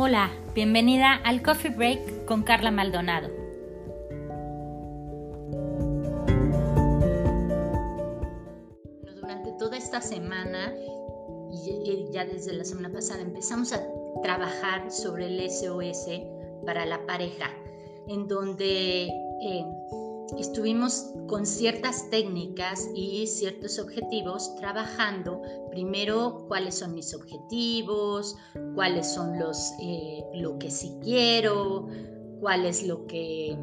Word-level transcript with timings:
Hola, 0.00 0.30
bienvenida 0.54 1.14
al 1.24 1.42
Coffee 1.42 1.72
Break 1.72 2.24
con 2.24 2.44
Carla 2.44 2.70
Maldonado. 2.70 3.30
Durante 9.20 9.50
toda 9.58 9.76
esta 9.76 10.00
semana 10.00 10.72
y 11.50 12.12
ya 12.12 12.24
desde 12.24 12.52
la 12.52 12.62
semana 12.62 12.92
pasada 12.92 13.22
empezamos 13.22 13.72
a 13.72 13.84
trabajar 14.22 14.88
sobre 14.92 15.26
el 15.26 15.50
SOS 15.50 16.06
para 16.64 16.86
la 16.86 17.04
pareja, 17.04 17.50
en 18.06 18.28
donde 18.28 19.08
eh, 19.08 19.64
estuvimos 20.36 21.12
con 21.26 21.46
ciertas 21.46 22.10
técnicas 22.10 22.88
y 22.94 23.26
ciertos 23.26 23.78
objetivos 23.78 24.54
trabajando 24.56 25.40
primero 25.70 26.44
cuáles 26.48 26.76
son 26.76 26.94
mis 26.94 27.14
objetivos, 27.14 28.36
cuáles 28.74 29.06
son 29.06 29.38
los 29.38 29.72
eh, 29.80 30.22
lo 30.34 30.58
que 30.58 30.70
sí 30.70 30.96
quiero, 31.02 31.86
cuál 32.40 32.66
es 32.66 32.86
lo 32.86 33.06
que 33.06 33.56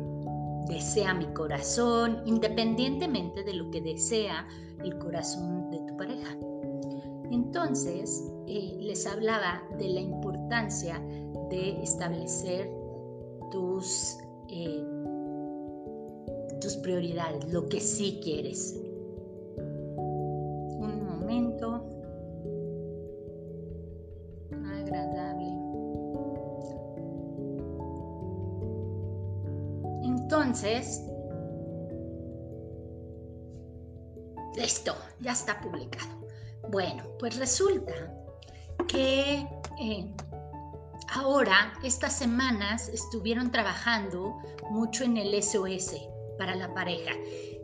desea 0.67 1.13
mi 1.13 1.27
corazón, 1.33 2.21
independientemente 2.25 3.43
de 3.43 3.53
lo 3.53 3.69
que 3.69 3.81
desea 3.81 4.47
el 4.83 4.97
corazón 4.97 5.69
de 5.69 5.79
tu 5.79 5.97
pareja. 5.97 6.35
Entonces, 7.31 8.31
eh, 8.47 8.77
les 8.79 9.05
hablaba 9.05 9.61
de 9.77 9.89
la 9.89 10.01
importancia 10.01 10.99
de 11.49 11.81
establecer 11.81 12.71
tus 13.51 14.17
eh, 14.47 14.83
tus 16.61 16.75
prioridades, 16.77 17.51
lo 17.51 17.67
que 17.69 17.79
sí 17.79 18.19
quieres. 18.23 18.75
Un 19.57 21.05
momento 21.05 21.83
agradable. 24.51 25.45
Entonces, 30.03 31.01
listo, 34.55 34.95
ya 35.21 35.31
está 35.31 35.59
publicado. 35.61 36.15
Bueno, 36.71 37.03
pues 37.19 37.37
resulta 37.37 37.93
que 38.87 39.47
eh, 39.79 40.15
ahora, 41.13 41.73
estas 41.83 42.13
semanas, 42.13 42.89
estuvieron 42.89 43.51
trabajando 43.51 44.35
mucho 44.69 45.03
en 45.03 45.17
el 45.17 45.41
SOS, 45.41 45.95
para 46.37 46.55
la 46.55 46.73
pareja. 46.73 47.11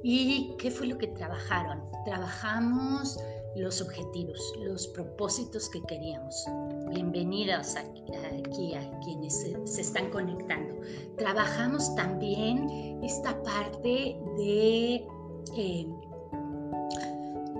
¿Y 0.03 0.55
qué 0.57 0.71
fue 0.71 0.87
lo 0.87 0.97
que 0.97 1.07
trabajaron? 1.07 1.81
Trabajamos 2.05 3.19
los 3.55 3.81
objetivos, 3.81 4.53
los 4.59 4.87
propósitos 4.87 5.69
que 5.69 5.81
queríamos. 5.83 6.45
Bienvenidos 6.89 7.75
aquí, 7.75 8.73
a 8.73 8.99
quienes 8.99 9.41
se, 9.65 9.81
están 9.81 10.09
conectando. 10.09 10.75
Trabajamos 11.17 11.93
también 11.95 12.99
esta 13.03 13.41
parte 13.43 14.17
de 14.37 15.05
eh, 15.57 15.87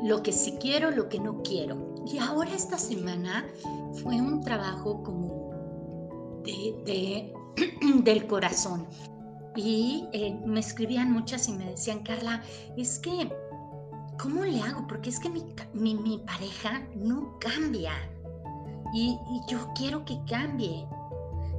lo 0.04 0.24
que 0.24 0.32
sí 0.32 0.58
quiero, 0.60 0.92
lo 0.92 1.10
que 1.10 1.20
no 1.20 1.42
quiero. 1.44 1.96
Y 2.12 2.18
ahora 2.18 2.52
esta 2.56 2.78
semana 2.78 3.46
fue 4.02 4.20
un 4.20 4.42
trabajo 4.42 5.04
como 5.04 5.52
de, 6.44 7.34
del 8.04 8.28
corazón. 8.28 8.88
Y 9.56 10.08
eh, 10.14 10.40
me 10.46 10.60
escribían 10.60 11.12
muchas 11.12 11.48
y 11.48 11.54
me 11.54 11.66
decían, 11.66 12.04
Carla, 12.04 12.42
es 12.78 13.00
que, 13.00 13.30
¿cómo 14.18 14.46
le 14.46 14.62
hago? 14.62 14.88
Porque 14.88 15.10
es 15.10 15.20
que 15.20 15.30
mi, 15.30 15.96
mi, 15.96 16.18
pareja 16.20 16.82
no 16.96 17.38
cambia 17.40 17.92
y, 18.94 19.18
y 19.30 19.42
yo 19.52 19.60
quiero 19.76 20.06
que 20.06 20.18
cambie. 20.30 20.88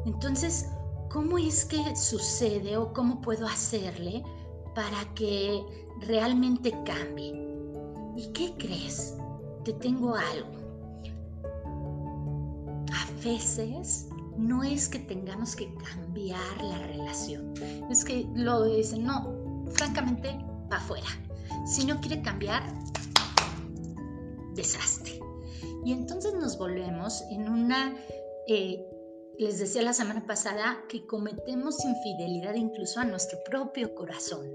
Entonces, 0.07 0.71
¿cómo 1.11 1.37
es 1.37 1.67
que 1.67 1.95
sucede 1.95 2.77
o 2.77 2.93
cómo 2.93 3.21
puedo 3.21 3.47
hacerle 3.47 4.23
para 4.75 5.05
que 5.15 5.63
realmente 6.01 6.73
cambie? 6.85 7.35
¿Y 8.17 8.27
qué 8.33 8.55
crees? 8.59 9.17
Te 9.65 9.75
tengo 9.75 10.15
algo. 10.15 10.51
A 12.93 13.25
veces 13.25 14.09
no 14.37 14.63
es 14.63 14.89
que 14.89 14.99
tengamos 14.99 15.57
que 15.57 15.73
cambiar 15.75 16.63
la 16.63 16.79
relación, 16.87 17.55
es 17.91 18.05
que 18.05 18.27
lo 18.35 18.65
dicen, 18.65 19.05
no, 19.05 19.65
francamente, 19.73 20.39
para 20.69 20.83
afuera. 20.83 21.07
Si 21.67 21.85
no 21.85 22.01
quiere 22.01 22.23
cambiar, 22.23 22.63
desastre. 24.55 25.21
Y 25.85 25.93
entonces 25.93 26.35
nos 26.35 26.59
volvemos 26.59 27.23
en 27.31 27.49
una, 27.49 27.95
eh, 28.49 28.85
les 29.39 29.59
decía 29.59 29.83
la 29.83 29.93
semana 29.93 30.27
pasada, 30.27 30.85
que 30.89 31.07
cometemos 31.07 31.85
infidelidad 31.85 32.55
incluso 32.55 33.01
a 33.01 33.05
nuestro 33.05 33.39
propio 33.45 33.95
corazón. 33.95 34.47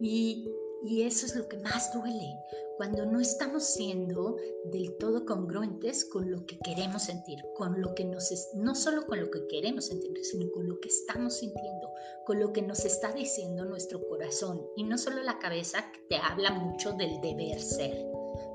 Y, 0.00 0.48
y 0.82 1.02
eso 1.02 1.26
es 1.26 1.36
lo 1.36 1.48
que 1.48 1.58
más 1.58 1.92
duele, 1.92 2.38
cuando 2.76 3.04
no 3.04 3.20
estamos 3.20 3.64
siendo 3.64 4.36
del 4.72 4.96
todo 4.96 5.26
congruentes 5.26 6.06
con 6.06 6.30
lo 6.30 6.46
que 6.46 6.58
queremos 6.60 7.02
sentir, 7.02 7.44
con 7.54 7.80
lo 7.80 7.94
que 7.94 8.04
nos 8.04 8.32
no 8.54 8.74
solo 8.74 9.06
con 9.06 9.20
lo 9.20 9.30
que 9.30 9.46
queremos 9.48 9.86
sentir, 9.86 10.12
sino 10.24 10.50
con 10.50 10.66
lo 10.66 10.80
que 10.80 10.88
estamos 10.88 11.34
sintiendo, 11.34 11.90
con 12.24 12.40
lo 12.40 12.52
que 12.52 12.62
nos 12.62 12.84
está 12.86 13.12
diciendo 13.12 13.66
nuestro 13.66 14.00
corazón 14.08 14.62
y 14.76 14.84
no 14.84 14.96
solo 14.96 15.22
la 15.22 15.38
cabeza 15.38 15.92
que 15.92 16.00
te 16.08 16.16
habla 16.16 16.52
mucho 16.52 16.92
del 16.92 17.20
deber 17.20 17.60
ser. 17.60 18.06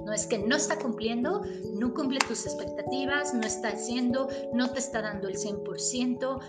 No 0.03 0.13
es 0.13 0.25
que 0.25 0.40
no 0.40 0.56
está 0.56 0.80
cumpliendo, 0.80 1.44
no 1.74 1.94
cumple 1.94 2.19
tus 2.28 2.46
expectativas, 2.46 3.34
no 3.34 3.42
está 3.42 3.69
haciendo, 3.69 4.28
no 4.53 4.72
te 4.72 4.80
está 4.80 5.02
dando 5.02 5.28
el 5.28 5.36
100%. 5.36 6.40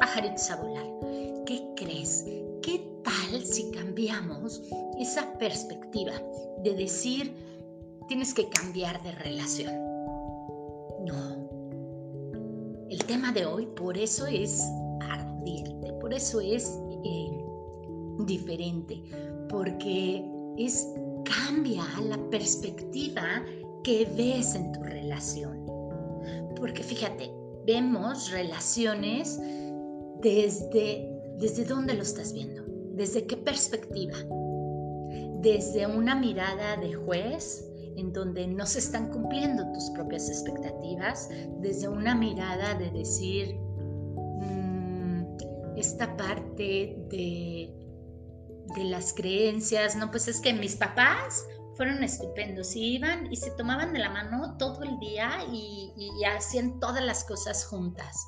Pajaritos 0.00 0.50
a 0.50 0.56
volar. 0.56 0.86
¿Qué 1.44 1.66
crees? 1.76 2.24
¿Qué 3.34 3.40
tal 3.40 3.48
si 3.48 3.70
cambiamos 3.72 4.62
esa 5.00 5.36
perspectiva 5.38 6.12
de 6.62 6.72
decir, 6.74 7.34
tienes 8.06 8.32
que 8.32 8.48
cambiar 8.48 9.02
de 9.02 9.10
relación? 9.10 9.74
No. 11.04 11.50
El 12.88 13.04
tema 13.06 13.32
de 13.32 13.44
hoy 13.44 13.66
por 13.74 13.98
eso 13.98 14.24
es 14.28 14.62
ardiente, 15.00 15.92
por 15.94 16.14
eso 16.14 16.40
es 16.40 16.78
eh, 17.04 17.44
diferente, 18.20 19.02
porque 19.48 20.24
es 20.56 20.86
cambia 21.24 21.82
la 22.08 22.18
perspectiva 22.30 23.44
que 23.82 24.04
ves 24.16 24.54
en 24.54 24.70
tu 24.70 24.82
relación. 24.84 25.66
Porque 26.54 26.84
fíjate, 26.84 27.32
vemos 27.66 28.30
relaciones 28.30 29.40
desde 30.22 31.10
¿Desde 31.38 31.64
dónde 31.64 31.94
lo 31.94 32.02
estás 32.02 32.32
viendo? 32.32 32.64
¿Desde 32.96 33.26
qué 33.26 33.36
perspectiva? 33.36 34.16
¿Desde 35.40 35.86
una 35.86 36.14
mirada 36.14 36.76
de 36.76 36.94
juez 36.94 37.64
en 37.96 38.12
donde 38.12 38.46
no 38.46 38.64
se 38.66 38.78
están 38.78 39.10
cumpliendo 39.10 39.70
tus 39.72 39.90
propias 39.90 40.28
expectativas? 40.28 41.28
¿Desde 41.60 41.88
una 41.88 42.14
mirada 42.14 42.74
de 42.74 42.90
decir, 42.92 43.54
mm, 43.56 45.36
esta 45.76 46.16
parte 46.16 46.96
de, 47.10 47.74
las 48.76 49.12
creencias, 49.12 49.94
no, 49.94 50.10
pues 50.10 50.26
es 50.26 50.40
que 50.40 50.52
mis 50.52 50.74
papás 50.74 51.46
fueron 51.76 52.02
estupendos 52.02 52.74
y 52.74 52.94
iban 52.94 53.32
y 53.32 53.36
se 53.36 53.50
tomaban 53.52 53.92
de 53.92 54.00
la 54.00 54.10
mano 54.10 54.56
todo 54.56 54.82
el 54.82 54.98
día 54.98 55.30
y, 55.52 55.92
y 55.96 56.24
hacían 56.24 56.80
todas 56.80 57.04
las 57.04 57.24
cosas 57.24 57.64
juntas 57.66 58.26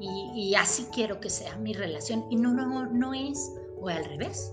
y, 0.00 0.54
así 0.54 0.86
quiero 0.92 1.20
que 1.20 1.30
sea 1.30 1.56
mi 1.56 1.72
relación. 1.72 2.26
Y 2.30 2.36
no, 2.36 2.52
no, 2.52 2.86
no 2.86 3.14
es, 3.14 3.52
o 3.80 3.88
al 3.88 4.04
revés. 4.04 4.52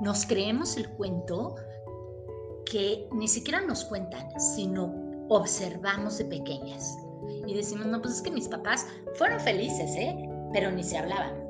Nos 0.00 0.26
creemos 0.26 0.76
el 0.76 0.88
cuento 0.90 1.56
que 2.64 3.08
ni 3.12 3.28
siquiera 3.28 3.60
nos 3.60 3.84
cuentan, 3.84 4.28
sino 4.40 4.94
observamos 5.28 6.18
de 6.18 6.24
pequeñas. 6.26 6.98
Y 7.46 7.54
decimos, 7.54 7.86
no, 7.86 8.00
pues 8.00 8.16
es 8.16 8.22
que 8.22 8.30
mis 8.30 8.48
papás 8.48 8.86
fueron 9.14 9.40
felices, 9.40 9.94
¿eh? 9.96 10.16
Pero 10.52 10.70
ni 10.70 10.82
se 10.82 10.98
hablaban. 10.98 11.46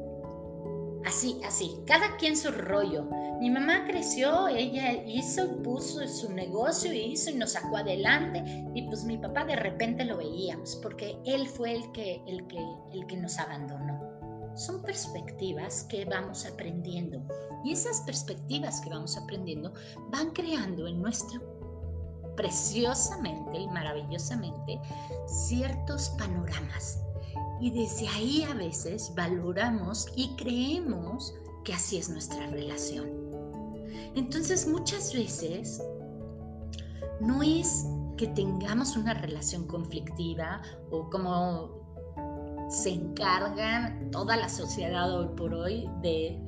Así, 1.04 1.40
así, 1.44 1.78
cada 1.86 2.16
quien 2.16 2.36
su 2.36 2.50
rollo. 2.50 3.04
Mi 3.40 3.50
mamá 3.50 3.84
creció, 3.86 4.48
ella 4.48 4.92
hizo, 5.06 5.62
puso 5.62 6.06
su 6.08 6.32
negocio, 6.32 6.92
hizo 6.92 7.30
y 7.30 7.34
nos 7.34 7.52
sacó 7.52 7.76
adelante 7.76 8.42
y 8.74 8.82
pues 8.82 9.04
mi 9.04 9.16
papá 9.18 9.44
de 9.44 9.56
repente 9.56 10.04
lo 10.04 10.16
veíamos 10.16 10.76
porque 10.82 11.16
él 11.24 11.46
fue 11.46 11.74
el 11.74 11.92
que, 11.92 12.22
el 12.26 12.46
que, 12.48 12.58
el 12.92 13.06
que 13.06 13.16
nos 13.18 13.38
abandonó. 13.38 14.05
Son 14.56 14.82
perspectivas 14.82 15.84
que 15.84 16.04
vamos 16.04 16.46
aprendiendo 16.46 17.22
y 17.64 17.72
esas 17.72 18.00
perspectivas 18.00 18.80
que 18.80 18.90
vamos 18.90 19.16
aprendiendo 19.16 19.72
van 20.10 20.30
creando 20.30 20.86
en 20.86 21.00
nuestro 21.00 21.40
preciosamente 22.36 23.58
y 23.58 23.68
maravillosamente 23.68 24.80
ciertos 25.26 26.10
panoramas 26.18 27.00
y 27.60 27.70
desde 27.70 28.08
ahí 28.08 28.42
a 28.42 28.54
veces 28.54 29.12
valoramos 29.14 30.06
y 30.14 30.34
creemos 30.36 31.34
que 31.64 31.72
así 31.72 31.98
es 31.98 32.08
nuestra 32.08 32.46
relación. 32.48 33.08
Entonces 34.14 34.66
muchas 34.68 35.12
veces 35.14 35.82
no 37.20 37.42
es 37.42 37.86
que 38.16 38.28
tengamos 38.28 38.96
una 38.96 39.14
relación 39.14 39.66
conflictiva 39.66 40.62
o 40.90 41.08
como 41.10 41.85
se 42.68 42.90
encargan 42.90 44.10
toda 44.10 44.36
la 44.36 44.48
sociedad 44.48 45.14
hoy 45.18 45.28
por 45.36 45.54
hoy 45.54 45.88
de 46.02 46.40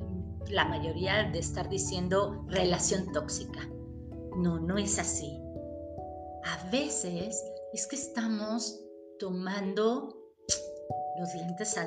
la 0.49 0.65
mayoría 0.65 1.29
de 1.31 1.39
estar 1.39 1.69
diciendo 1.69 2.43
relación 2.47 3.11
tóxica. 3.11 3.67
No, 4.37 4.59
no 4.59 4.77
es 4.77 4.99
así. 4.99 5.39
A 6.45 6.69
veces 6.71 7.43
es 7.73 7.87
que 7.87 7.95
estamos 7.95 8.79
tomando 9.19 10.15
los 11.19 11.35
lentes 11.35 11.77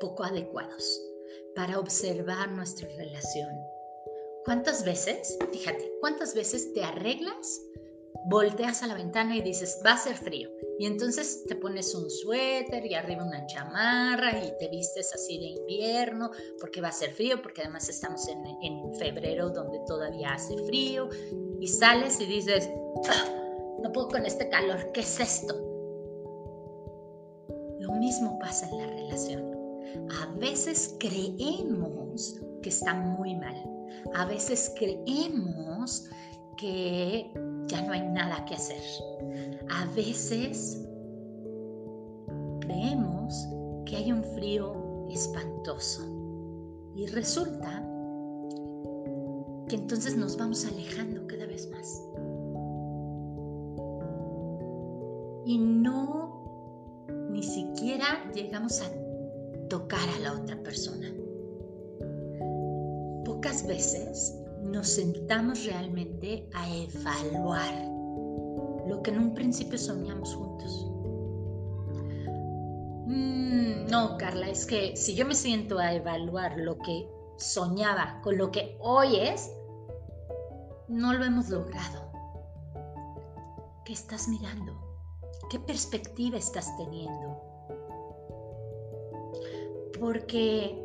poco 0.00 0.24
adecuados 0.24 1.00
para 1.54 1.78
observar 1.78 2.50
nuestra 2.52 2.88
relación. 2.96 3.50
¿Cuántas 4.44 4.84
veces, 4.84 5.38
fíjate, 5.52 5.90
cuántas 6.00 6.34
veces 6.34 6.72
te 6.74 6.82
arreglas, 6.82 7.60
volteas 8.26 8.82
a 8.82 8.86
la 8.86 8.94
ventana 8.94 9.36
y 9.36 9.42
dices, 9.42 9.80
va 9.84 9.92
a 9.92 9.98
ser 9.98 10.16
frío? 10.16 10.48
Y 10.78 10.86
entonces 10.86 11.44
te 11.46 11.56
pones 11.56 11.94
un 11.94 12.08
suéter 12.10 12.86
y 12.86 12.94
arriba 12.94 13.24
una 13.24 13.46
chamarra 13.46 14.38
y 14.38 14.52
te 14.58 14.68
vistes 14.68 15.12
así 15.14 15.38
de 15.38 15.46
invierno 15.46 16.30
porque 16.60 16.80
va 16.80 16.88
a 16.88 16.92
ser 16.92 17.12
frío, 17.12 17.40
porque 17.42 17.62
además 17.62 17.88
estamos 17.88 18.26
en, 18.28 18.40
febrero 18.98 19.50
donde 19.50 19.80
todavía 19.86 20.34
hace 20.34 20.56
frío 20.64 21.08
y 21.60 21.68
sales 21.68 22.20
y 22.20 22.26
dices, 22.26 22.68
ah, 23.08 23.78
no 23.82 23.92
puedo 23.92 24.08
con 24.08 24.26
este 24.26 24.48
calor, 24.48 24.90
¿qué 24.92 25.00
es 25.00 25.20
esto? 25.20 25.70
mismo 28.00 28.38
pasa 28.38 28.68
en 28.68 28.78
la 28.78 28.86
relación. 28.86 29.42
A 30.22 30.26
veces 30.38 30.96
creemos 30.98 32.40
que 32.62 32.68
está 32.68 32.94
muy 32.94 33.36
mal. 33.36 33.54
A 34.14 34.24
veces 34.24 34.72
creemos 34.76 36.08
que 36.56 37.30
ya 37.66 37.82
no 37.82 37.92
hay 37.92 38.02
nada 38.08 38.44
que 38.44 38.54
hacer. 38.54 38.82
A 39.68 39.86
veces 39.94 40.86
creemos 42.60 43.46
que 43.86 43.96
hay 43.96 44.12
un 44.12 44.22
frío 44.22 45.06
espantoso. 45.10 46.02
Y 46.94 47.06
resulta 47.06 47.86
que 49.68 49.76
entonces 49.76 50.16
nos 50.16 50.36
vamos 50.36 50.66
alejando 50.66 51.26
cada 51.26 51.46
vez 51.46 51.70
más. 51.70 52.02
Y 55.46 55.58
no 55.58 56.40
ni 57.30 57.42
siquiera 57.42 58.30
llegamos 58.34 58.80
a 58.82 58.90
tocar 59.68 60.08
a 60.16 60.18
la 60.20 60.32
otra 60.34 60.56
persona. 60.62 61.12
Pocas 63.24 63.66
veces 63.66 64.36
nos 64.62 64.88
sentamos 64.88 65.64
realmente 65.64 66.48
a 66.54 66.68
evaluar 66.68 67.72
lo 68.86 69.02
que 69.02 69.10
en 69.10 69.18
un 69.18 69.34
principio 69.34 69.78
soñamos 69.78 70.34
juntos. 70.34 70.86
Mm, 73.06 73.86
no, 73.90 74.16
Carla, 74.18 74.48
es 74.48 74.66
que 74.66 74.96
si 74.96 75.14
yo 75.14 75.26
me 75.26 75.34
siento 75.34 75.78
a 75.78 75.92
evaluar 75.94 76.58
lo 76.58 76.78
que 76.78 77.08
soñaba 77.36 78.20
con 78.22 78.36
lo 78.36 78.50
que 78.50 78.76
hoy 78.80 79.16
es, 79.16 79.50
no 80.88 81.12
lo 81.14 81.24
hemos 81.24 81.48
logrado. 81.48 82.10
¿Qué 83.84 83.92
estás 83.92 84.28
mirando? 84.28 84.72
¿Qué 85.48 85.58
perspectiva 85.58 86.36
estás 86.36 86.76
teniendo? 86.76 87.40
Porque 89.98 90.80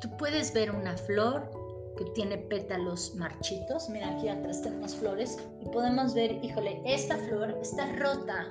tú 0.00 0.16
puedes 0.16 0.52
ver 0.52 0.70
una 0.70 0.96
flor 0.96 1.59
tiene 2.06 2.38
pétalos 2.38 3.14
marchitos. 3.14 3.88
Mira, 3.90 4.10
aquí 4.16 4.28
atrás 4.28 4.62
tenemos 4.62 4.94
flores 4.94 5.38
y 5.60 5.66
podemos 5.66 6.14
ver, 6.14 6.42
híjole, 6.42 6.80
esta 6.84 7.16
flor 7.16 7.58
está 7.60 7.86
rota. 7.96 8.46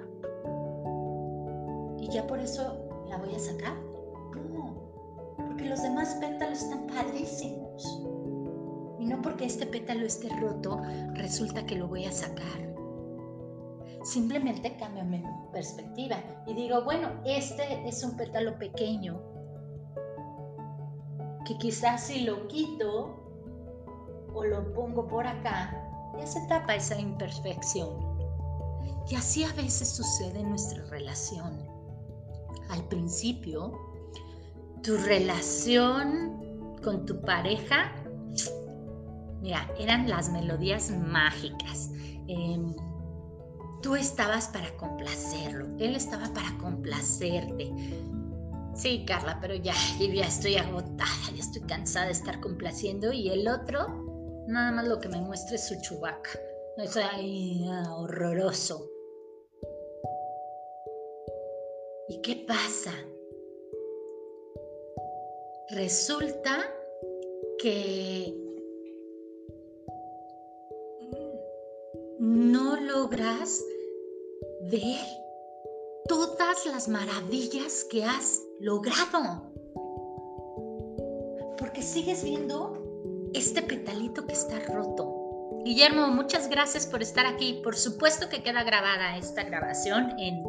Y 2.00 2.10
ya 2.10 2.26
por 2.28 2.40
eso 2.40 3.06
la 3.10 3.18
voy 3.18 3.34
a 3.36 3.40
sacar. 3.40 3.76
No, 4.54 4.92
porque 5.36 5.66
los 5.66 5.82
demás 5.82 6.16
pétalos 6.20 6.62
están 6.62 6.88
padrísimos. 6.88 8.04
Y 9.00 9.06
no 9.06 9.22
porque 9.22 9.46
este 9.46 9.66
pétalo 9.66 10.06
esté 10.06 10.30
roto, 10.40 10.82
resulta 11.14 11.66
que 11.66 11.76
lo 11.76 11.88
voy 11.88 12.06
a 12.06 12.12
sacar. 12.12 12.70
Simplemente 14.04 14.76
cambio 14.78 15.04
mi 15.04 15.24
perspectiva 15.52 16.18
y 16.48 16.54
digo, 16.54 16.84
bueno, 16.84 17.10
este 17.26 17.88
es 17.88 18.04
un 18.04 18.16
pétalo 18.16 18.58
pequeño 18.58 19.22
que 21.46 21.58
quizás 21.58 22.04
si 22.04 22.22
lo 22.22 22.48
quito 22.48 23.29
o 24.40 24.46
lo 24.46 24.74
pongo 24.74 25.08
por 25.08 25.28
acá, 25.28 25.72
ya 26.18 26.26
se 26.26 26.40
tapa 26.48 26.76
esa 26.76 26.98
imperfección. 27.00 27.90
Y 29.10 29.16
así 29.16 29.44
a 29.44 29.54
veces 29.54 29.90
sucede 29.90 30.40
en 30.40 30.50
nuestra 30.50 30.84
relación. 30.86 31.68
Al 32.70 32.84
principio, 32.88 33.78
tu 34.84 34.96
relación 34.98 36.78
con 36.84 37.06
tu 37.06 37.20
pareja, 37.22 37.92
mira, 39.42 39.70
eran 39.78 40.08
las 40.10 40.32
melodías 40.32 40.90
mágicas. 40.92 41.90
Em, 42.28 42.74
Tú 43.82 43.96
estabas 43.96 44.50
para 44.50 44.76
complacerlo, 44.76 45.66
él 45.80 45.96
estaba 45.96 46.28
para 46.34 46.58
complacerte. 46.58 47.72
Sí, 48.76 49.06
Carla, 49.08 49.38
pero 49.40 49.56
ya, 49.56 49.74
ya 50.00 50.26
estoy 50.26 50.58
agotada, 50.58 51.32
ya 51.34 51.42
estoy 51.42 51.62
cansada 51.62 52.08
de 52.08 52.12
estar 52.12 52.42
complaciendo 52.42 53.14
y 53.14 53.30
el 53.30 53.48
otro, 53.48 54.09
nada 54.50 54.72
más 54.72 54.88
lo 54.88 55.00
que 55.00 55.08
me 55.08 55.22
muestra 55.22 55.56
es 55.56 55.68
su 55.68 55.80
chubaca. 55.82 56.32
Es 56.78 56.98
ahí, 56.98 57.66
ah, 57.70 57.96
horroroso. 57.98 58.90
¿Y 62.08 62.22
qué 62.22 62.44
pasa? 62.48 62.92
Resulta 65.72 66.74
que 67.60 68.34
no 72.18 72.80
logras 72.80 73.64
ver 74.72 75.06
todas 76.08 76.66
las 76.66 76.88
maravillas 76.88 77.84
que 77.84 78.04
has 78.04 78.42
logrado. 78.60 79.52
Porque 81.58 81.84
sigues 81.84 82.24
viendo 82.24 82.89
este 83.34 83.62
petalito 83.62 84.26
que 84.26 84.34
está 84.34 84.60
roto. 84.60 85.16
Guillermo, 85.66 86.08
muchas 86.08 86.50
gracias 86.50 86.86
por 86.86 87.02
estar 87.02 87.26
aquí. 87.26 87.62
Por 87.64 87.76
supuesto 87.76 88.30
que 88.30 88.44
queda 88.44 88.64
grabada 88.64 89.18
esta 89.18 89.44
grabación 89.44 90.14
en, 90.18 90.44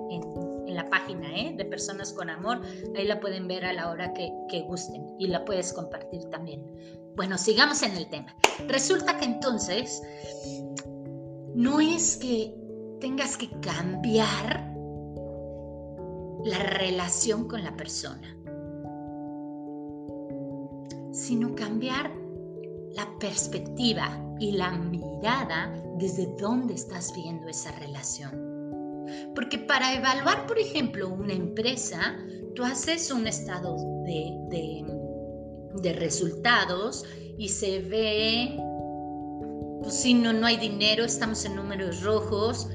la 0.69 0.89
página 0.89 1.27
¿eh? 1.37 1.53
de 1.57 1.65
Personas 1.65 2.13
con 2.13 2.31
Amor. 2.31 2.61
Ahí 2.97 3.05
la 3.05 3.19
pueden 3.19 3.49
ver 3.49 3.65
a 3.65 3.73
la 3.73 3.91
hora 3.91 4.15
que 4.15 4.65
gusten 4.69 5.05
y 5.19 5.27
la 5.27 5.45
puedes 5.45 5.73
compartir 5.73 6.25
también. 6.31 6.65
Bueno, 7.17 7.37
sigamos 7.37 7.83
en 7.83 7.97
el 7.97 8.09
tema. 8.09 8.35
Resulta 8.69 9.19
que 9.19 9.25
entonces 9.25 10.01
no 11.55 11.81
es 11.81 12.17
que 12.17 12.55
tengas 13.01 13.37
que 13.37 13.51
cambiar 13.61 14.71
la 16.45 16.59
relación 16.59 17.49
con 17.49 17.65
la 17.65 17.77
persona, 17.77 18.37
sino 21.13 21.55
cambiar 21.55 22.20
la 22.95 23.07
perspectiva 23.19 24.19
y 24.39 24.53
la 24.53 24.73
mirada 24.73 25.73
desde 25.99 26.27
dónde 26.39 26.75
estás 26.75 27.13
viendo 27.15 27.49
esa 27.49 27.73
relación. 27.79 28.51
Porque 29.35 29.59
para 29.59 29.95
evaluar, 29.95 30.47
por 30.47 30.59
ejemplo, 30.59 31.09
una 31.09 31.33
empresa, 31.33 32.17
tú 32.55 32.65
haces 32.65 33.11
un 33.11 33.27
estado 33.27 33.77
de, 34.05 34.85
de 35.83 35.93
resultados 35.95 37.05
y 37.39 37.49
se 37.49 37.81
ve 37.81 38.57
pues 39.83 39.95
sí, 39.95 40.15
no, 40.15 40.33
no 40.33 40.47
hay 40.47 40.59
dinero, 40.59 41.05
estamos 41.05 41.45
en 41.45 41.57
números 41.57 42.03
rojos, 42.03 42.69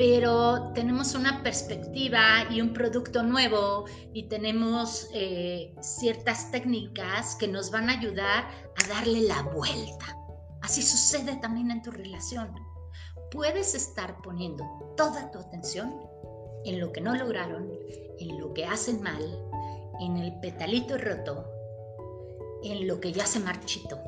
pero 0.00 0.72
tenemos 0.72 1.14
una 1.14 1.42
perspectiva 1.42 2.46
y 2.50 2.62
un 2.62 2.72
producto 2.72 3.22
nuevo 3.22 3.84
y 4.14 4.30
tenemos 4.30 5.10
eh, 5.12 5.74
ciertas 5.82 6.50
técnicas 6.50 7.36
que 7.36 7.46
nos 7.46 7.70
van 7.70 7.90
a 7.90 7.98
ayudar 7.98 8.44
a 8.82 8.88
darle 8.88 9.20
la 9.20 9.42
vuelta. 9.42 10.16
Así 10.62 10.80
sucede 10.80 11.36
también 11.36 11.70
en 11.70 11.82
tu 11.82 11.90
relación. 11.90 12.50
Puedes 13.30 13.74
estar 13.74 14.16
poniendo 14.22 14.64
toda 14.96 15.30
tu 15.32 15.38
atención 15.38 15.94
en 16.64 16.80
lo 16.80 16.92
que 16.92 17.02
no 17.02 17.14
lograron, 17.14 17.70
en 18.20 18.40
lo 18.40 18.54
que 18.54 18.64
hacen 18.64 19.02
mal, 19.02 19.22
en 20.00 20.16
el 20.16 20.40
petalito 20.40 20.96
roto, 20.96 21.44
en 22.62 22.88
lo 22.88 22.98
que 23.02 23.12
ya 23.12 23.26
se 23.26 23.38
marchitó 23.38 23.98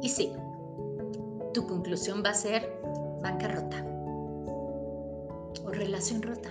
y 0.00 0.08
sí, 0.08 0.32
tu 1.54 1.66
conclusión 1.66 2.22
va 2.22 2.30
a 2.30 2.34
ser 2.34 2.70
bancarrota 3.24 3.84
o 5.64 5.70
relación 5.70 6.22
rota. 6.22 6.50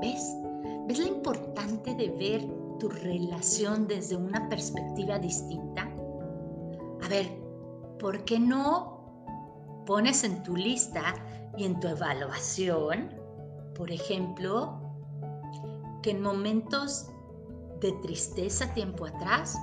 ¿Ves? 0.00 0.36
¿Ves 0.88 0.98
lo 0.98 1.06
importante 1.06 1.94
de 1.94 2.08
ver 2.08 2.48
tu 2.80 2.88
relación 2.88 3.86
desde 3.86 4.16
una 4.16 4.48
perspectiva 4.48 5.20
distinta? 5.20 5.88
A 7.02 7.08
ver, 7.08 7.26
¿por 8.00 8.24
qué 8.24 8.40
no 8.40 9.84
pones 9.86 10.24
en 10.24 10.42
tu 10.42 10.56
lista 10.56 11.14
y 11.56 11.64
en 11.64 11.78
tu 11.78 11.86
evaluación 11.86 13.18
por 13.78 13.92
ejemplo, 13.92 14.76
que 16.02 16.10
en 16.10 16.20
momentos 16.20 17.08
de 17.80 17.92
tristeza 18.02 18.74
tiempo 18.74 19.06
atrás 19.06 19.56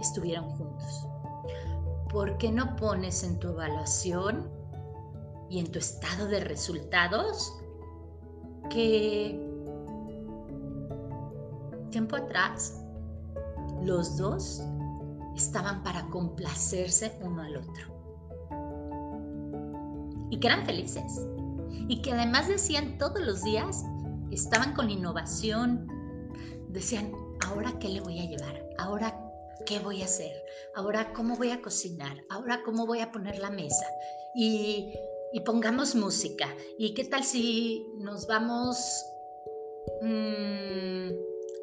estuvieron 0.00 0.48
juntos. 0.50 1.08
¿Por 2.12 2.36
qué 2.36 2.52
no 2.52 2.76
pones 2.76 3.24
en 3.24 3.38
tu 3.38 3.48
evaluación 3.48 4.50
y 5.48 5.58
en 5.58 5.72
tu 5.72 5.78
estado 5.78 6.26
de 6.26 6.40
resultados 6.40 7.58
que 8.68 9.50
tiempo 11.90 12.16
atrás 12.16 12.82
los 13.82 14.16
dos 14.18 14.62
estaban 15.34 15.82
para 15.82 16.06
complacerse 16.10 17.18
uno 17.22 17.42
al 17.42 17.56
otro? 17.56 17.86
Y 20.28 20.38
que 20.38 20.46
eran 20.48 20.66
felices. 20.66 21.26
Y 21.88 22.02
que 22.02 22.12
además 22.12 22.46
decían 22.46 22.98
todos 22.98 23.20
los 23.20 23.42
días, 23.42 23.86
estaban 24.30 24.74
con 24.74 24.90
innovación, 24.90 25.86
decían, 26.68 27.10
ahora 27.46 27.78
qué 27.78 27.88
le 27.88 28.00
voy 28.02 28.18
a 28.18 28.26
llevar, 28.26 28.66
ahora 28.78 29.21
qué 29.64 29.78
voy 29.78 30.02
a 30.02 30.06
hacer, 30.06 30.32
ahora 30.74 31.12
cómo 31.12 31.36
voy 31.36 31.50
a 31.50 31.60
cocinar, 31.60 32.16
ahora 32.28 32.62
cómo 32.64 32.86
voy 32.86 33.00
a 33.00 33.12
poner 33.12 33.38
la 33.38 33.50
mesa. 33.50 33.86
Y, 34.34 34.94
pongamos 35.44 35.94
música. 35.94 36.46
¿Y 36.78 36.94
qué 36.94 37.04
tal 37.04 37.24
si 37.24 37.86
nos 37.98 38.26
vamos 38.26 38.76
mm, 40.02 41.08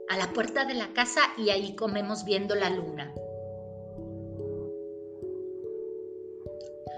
a 0.10 0.18
la 0.18 0.34
puerta 0.34 0.66
de 0.66 0.74
la 0.74 0.92
casa 0.94 1.22
y 1.38 1.50
ahí 1.50 1.76
comemos 1.76 2.26
viendo 2.26 2.56
la 2.56 2.70
luna? 2.70 3.14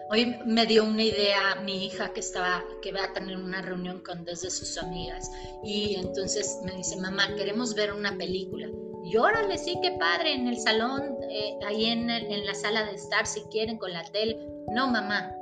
Hoy 0.09 0.35
me 0.45 0.65
dio 0.65 0.83
una 0.83 1.03
idea 1.03 1.55
mi 1.63 1.85
hija 1.85 2.11
que 2.11 2.19
estaba, 2.19 2.65
que 2.81 2.91
va 2.91 3.05
a 3.05 3.13
tener 3.13 3.37
una 3.37 3.61
reunión 3.61 4.01
con 4.01 4.25
dos 4.25 4.41
de 4.41 4.51
sus 4.51 4.77
amigas 4.77 5.29
y 5.63 5.95
entonces 5.95 6.59
me 6.65 6.75
dice, 6.75 6.97
mamá, 6.97 7.33
queremos 7.35 7.75
ver 7.75 7.93
una 7.93 8.17
película. 8.17 8.67
Y 9.11 9.17
órale, 9.17 9.57
sí, 9.57 9.77
qué 9.81 9.91
padre, 9.99 10.35
en 10.35 10.47
el 10.47 10.57
salón, 10.57 11.17
eh, 11.29 11.59
ahí 11.67 11.87
en, 11.87 12.09
en, 12.09 12.45
la 12.45 12.55
sala 12.55 12.85
de 12.85 12.95
estar, 12.95 13.27
si 13.27 13.41
quieren, 13.51 13.77
con 13.77 13.91
la 13.91 14.05
tele. 14.05 14.37
No, 14.73 14.87
mamá, 14.87 15.35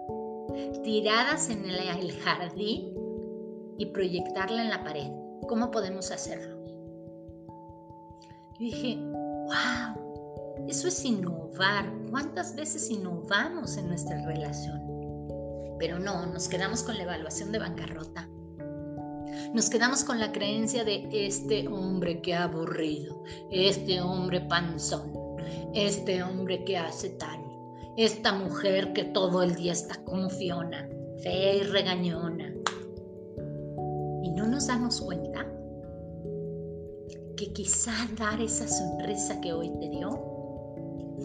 tiradas 0.83 1.51
en 1.51 1.63
el, 1.69 1.75
el 1.75 2.11
jardín 2.13 2.91
y 3.77 3.85
proyectarla 3.85 4.63
en 4.63 4.71
la 4.71 4.83
pared. 4.83 5.11
¿Cómo 5.47 5.69
podemos 5.69 6.09
hacerlo? 6.09 6.57
Yo 8.53 8.57
dije, 8.57 8.97
wow, 8.97 10.65
eso 10.67 10.88
es 10.88 11.05
innovar. 11.05 11.93
¿Cuántas 12.09 12.55
veces 12.55 12.89
innovamos 12.89 13.77
en 13.77 13.88
nuestra 13.88 14.19
relación? 14.25 14.81
Pero 15.77 15.99
no, 15.99 16.25
nos 16.25 16.49
quedamos 16.49 16.81
con 16.81 16.97
la 16.97 17.03
evaluación 17.03 17.51
de 17.51 17.59
bancarrota. 17.59 18.27
Nos 19.53 19.69
quedamos 19.69 20.03
con 20.03 20.19
la 20.19 20.31
creencia 20.31 20.84
de 20.84 21.08
este 21.12 21.67
hombre 21.67 22.22
que 22.22 22.34
aburrido, 22.34 23.24
este 23.51 24.01
hombre 24.01 24.41
panzón, 24.41 25.12
este 25.74 26.22
hombre 26.24 26.63
que 26.65 26.77
hace 26.77 27.10
tal, 27.12 27.39
esta 27.98 28.34
mujer 28.34 28.93
que 28.93 29.05
todo 29.05 29.43
el 29.43 29.55
día 29.55 29.74
está 29.74 30.03
como 30.03 30.29
Fiona, 30.29 30.88
fea 31.22 31.55
y 31.55 31.63
regañona. 31.63 32.53
Y 34.24 34.31
no 34.31 34.48
nos 34.48 34.67
damos 34.67 35.01
cuenta 35.01 35.46
que 37.36 37.53
quizá 37.53 37.93
dar 38.17 38.41
esa 38.41 38.67
sonrisa 38.67 39.39
que 39.39 39.53
hoy 39.53 39.72
te 39.79 39.89
dio 39.89 40.29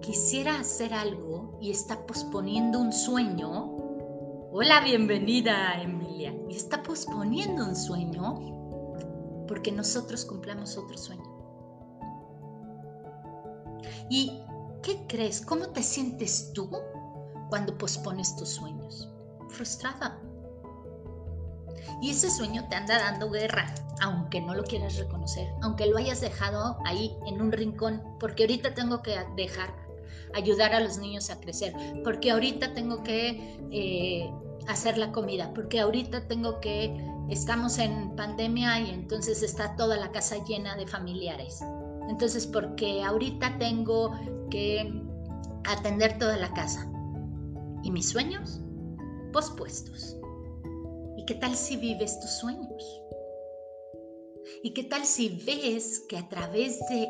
quisiera 0.01 0.59
hacer 0.59 0.95
algo 0.95 1.59
y 1.61 1.71
está 1.71 2.07
posponiendo 2.07 2.79
un 2.81 2.93
sueño. 2.93 3.77
Hola, 4.53 4.81
bienvenida 4.81 5.81
Emilia. 5.83 6.35
Y 6.49 6.57
está 6.57 6.83
posponiendo 6.83 7.65
un 7.65 7.77
sueño 7.77 9.47
porque 9.47 9.73
nosotros 9.73 10.25
cumplamos 10.25 10.77
otro 10.77 10.97
sueño. 10.97 11.25
¿Y 14.11 14.43
qué 14.83 15.07
crees? 15.09 15.41
¿Cómo 15.41 15.69
te 15.69 15.83
sientes 15.83 16.53
tú 16.53 16.71
cuando 17.49 17.77
pospones 17.77 18.37
tus 18.37 18.49
sueños? 18.51 19.09
Frustrada. 19.49 20.19
Y 22.01 22.11
ese 22.11 22.31
sueño 22.31 22.69
te 22.69 22.77
anda 22.77 22.99
dando 22.99 23.31
guerra, 23.31 23.75
aunque 24.01 24.41
no 24.41 24.55
lo 24.55 24.63
quieras 24.63 24.97
reconocer, 24.97 25.49
aunque 25.63 25.87
lo 25.87 25.97
hayas 25.97 26.21
dejado 26.21 26.79
ahí 26.85 27.17
en 27.27 27.41
un 27.41 27.51
rincón, 27.51 28.03
porque 28.21 28.45
ahorita 28.45 28.75
tengo 28.75 29.03
que 29.03 29.19
dejar, 29.35 29.75
ayudar 30.35 30.75
a 30.75 30.81
los 30.81 30.99
niños 30.99 31.31
a 31.31 31.41
crecer, 31.41 31.75
porque 32.05 32.31
ahorita 32.31 32.75
tengo 32.75 33.03
que 33.03 33.59
eh, 33.71 34.31
hacer 34.69 34.99
la 34.99 35.13
comida, 35.13 35.53
porque 35.55 35.81
ahorita 35.81 36.29
tengo 36.29 36.61
que, 36.61 36.95
estamos 37.29 37.79
en 37.79 38.15
pandemia 38.17 38.81
y 38.81 38.91
entonces 38.91 39.43
está 39.43 39.77
toda 39.77 39.97
la 39.97 40.11
casa 40.13 40.37
llena 40.45 40.77
de 40.77 40.87
familiares. 40.87 41.61
Entonces, 42.09 42.47
porque 42.47 43.03
ahorita 43.03 43.59
tengo 43.59 44.13
que 44.51 45.03
atender 45.65 46.19
toda 46.19 46.37
la 46.37 46.53
casa. 46.55 46.91
¿Y 47.83 47.91
mis 47.91 48.09
sueños? 48.09 48.61
Pospuestos. 49.33 50.17
¿Y 51.17 51.25
qué 51.27 51.35
tal 51.35 51.55
si 51.55 51.77
vives 51.77 52.19
tus 52.21 52.31
sueños? 52.31 53.03
¿Y 54.63 54.73
qué 54.73 54.85
tal 54.85 55.05
si 55.05 55.29
ves 55.45 56.05
que 56.09 56.17
a 56.17 56.29
través 56.29 56.79
de 56.89 57.09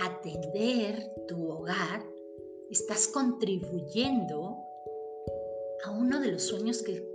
atender 0.00 1.12
tu 1.26 1.50
hogar 1.50 2.02
estás 2.70 3.08
contribuyendo 3.08 4.58
a 5.84 5.90
uno 5.90 6.20
de 6.20 6.32
los 6.32 6.42
sueños 6.42 6.82
que 6.82 7.06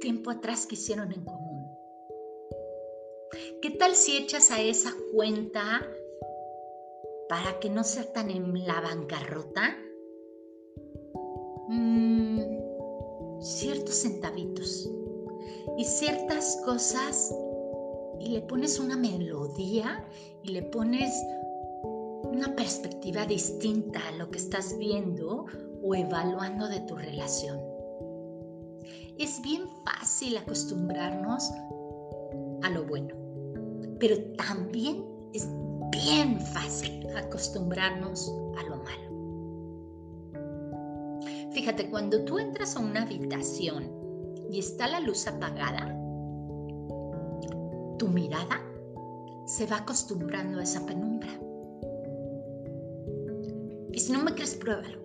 tiempo 0.00 0.30
atrás 0.30 0.66
quisieron 0.66 1.12
en 1.12 1.24
común? 1.24 1.66
¿Qué 3.62 3.70
tal 3.70 3.94
si 3.94 4.16
echas 4.16 4.50
a 4.50 4.60
esa 4.60 4.92
cuenta 5.12 5.86
para 7.28 7.60
que 7.60 7.70
no 7.70 7.84
sea 7.84 8.12
tan 8.12 8.30
en 8.30 8.66
la 8.66 8.80
bancarrota? 8.80 9.76
Mm, 11.68 12.40
ciertos 13.40 13.94
centavitos 13.94 14.90
y 15.78 15.84
ciertas 15.84 16.60
cosas 16.64 17.32
y 18.18 18.30
le 18.30 18.42
pones 18.42 18.78
una 18.78 18.96
melodía 18.96 20.04
y 20.42 20.50
le 20.52 20.62
pones 20.62 21.14
una 22.30 22.54
perspectiva 22.54 23.26
distinta 23.26 24.00
a 24.06 24.12
lo 24.12 24.30
que 24.30 24.38
estás 24.38 24.78
viendo 24.78 25.46
o 25.82 25.94
evaluando 25.94 26.68
de 26.68 26.80
tu 26.80 26.96
relación. 26.96 27.58
Es 29.18 29.42
bien 29.42 29.62
fácil 29.84 30.36
acostumbrarnos 30.36 31.50
a 32.62 32.70
lo 32.70 32.84
bueno, 32.84 33.14
pero 33.98 34.16
también 34.36 35.04
es 35.34 35.48
bien 35.90 36.40
fácil 36.40 37.06
acostumbrarnos 37.16 38.32
a 38.58 38.62
lo 38.62 38.76
malo. 38.76 39.10
Fíjate, 41.52 41.90
cuando 41.90 42.24
tú 42.24 42.38
entras 42.38 42.76
a 42.76 42.80
una 42.80 43.02
habitación 43.02 43.90
y 44.50 44.60
está 44.60 44.86
la 44.86 45.00
luz 45.00 45.26
apagada, 45.26 45.96
tu 47.98 48.08
mirada 48.08 48.62
se 49.46 49.66
va 49.66 49.78
acostumbrando 49.78 50.60
a 50.60 50.62
esa 50.62 50.86
penumbra. 50.86 51.49
Si 54.00 54.12
no 54.12 54.24
me 54.24 54.32
crees, 54.32 54.54
pruébalo. 54.54 54.98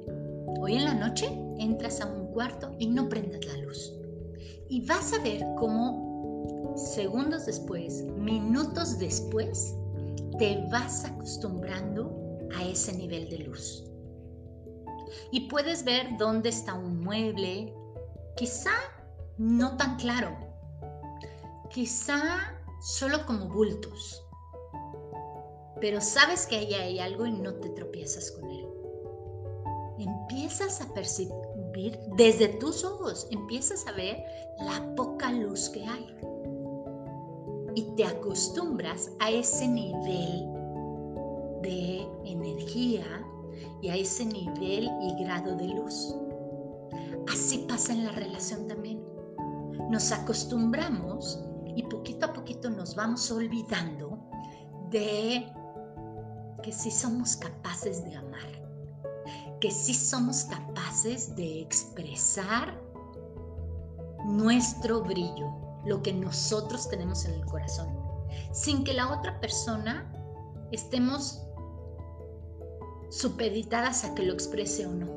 Hoy 0.62 0.76
en 0.76 0.86
la 0.86 0.94
noche 0.94 1.28
entras 1.60 2.00
a 2.00 2.06
un 2.06 2.28
cuarto 2.28 2.74
y 2.80 2.88
no 2.88 3.10
prendas 3.10 3.44
la 3.46 3.58
luz. 3.58 3.92
Y 4.70 4.86
vas 4.86 5.12
a 5.12 5.22
ver 5.22 5.46
cómo 5.58 6.74
segundos 6.78 7.46
después, 7.46 8.04
minutos 8.04 8.98
después, 8.98 9.76
te 10.40 10.66
vas 10.72 11.04
acostumbrando 11.04 12.40
a 12.56 12.64
ese 12.64 12.94
nivel 12.94 13.30
de 13.30 13.40
luz. 13.40 13.84
Y 15.30 15.50
puedes 15.50 15.84
ver 15.84 16.18
dónde 16.18 16.48
está 16.48 16.74
un 16.74 17.02
mueble, 17.02 17.74
quizá 18.38 18.72
no 19.38 19.76
tan 19.76 19.98
claro. 19.98 20.38
Quizá 21.70 22.22
solo 22.82 23.26
como 23.26 23.50
bultos. 23.50 24.24
Pero 25.82 26.00
sabes 26.00 26.48
que 26.48 26.56
ahí 26.56 26.74
hay 26.74 27.00
algo 27.00 27.26
y 27.26 27.34
no 27.34 27.56
te 27.56 27.70
tropiezas 27.72 28.32
con 28.32 28.50
él. 28.50 28.55
Empiezas 30.28 30.82
a 30.82 30.86
vivir 31.72 32.00
desde 32.16 32.48
tus 32.60 32.84
ojos. 32.84 33.28
Empiezas 33.30 33.86
a 33.86 33.92
ver 33.92 34.24
la 34.58 34.96
poca 34.96 35.32
luz 35.32 35.70
que 35.70 35.86
hay. 35.86 36.18
Y 37.76 37.84
te 37.96 38.06
acostumbras 38.06 39.12
a 39.20 39.30
ese 39.30 39.68
nivel 39.68 40.48
de 41.62 42.08
energía 42.26 43.06
y 43.84 43.90
a 43.90 43.96
ese 43.96 44.26
nivel 44.26 44.90
y 45.02 45.24
grado 45.24 45.56
de 45.58 45.68
luz. 45.68 46.16
Así 47.32 47.60
pasa 47.68 47.94
en 47.94 48.06
la 48.06 48.12
relación 48.14 48.68
también. 48.68 49.04
Nos 49.92 50.12
acostumbramos 50.12 51.40
y 51.76 51.84
poquito 51.84 52.26
a 52.26 52.34
poquito 52.34 52.72
nos 52.72 52.96
vamos 52.96 53.30
olvidando 53.30 54.18
de 54.90 55.46
que 56.64 56.72
sí 56.72 56.90
somos 56.90 57.36
capaces 57.36 58.04
de 58.04 58.16
amar, 58.16 58.55
que 59.60 59.72
sí 59.72 59.94
somos 59.94 60.44
capaces 60.46 61.36
de 61.36 61.62
expresar 61.62 62.80
nuestro 64.26 65.02
brillo, 65.02 65.54
lo 65.86 66.02
que 66.02 66.14
nosotros 66.14 66.90
tenemos 66.90 67.26
en 67.26 67.36
el 67.36 67.46
corazón, 67.46 67.88
sin 68.52 68.84
que 68.84 68.94
la 68.94 69.12
otra 69.12 69.40
persona 69.40 70.12
estemos 70.72 71.42
supeditadas 73.10 74.04
a 74.04 74.16
que 74.16 74.24
lo 74.24 74.34
exprese 74.34 74.86
o 74.86 74.92
no. 74.92 75.08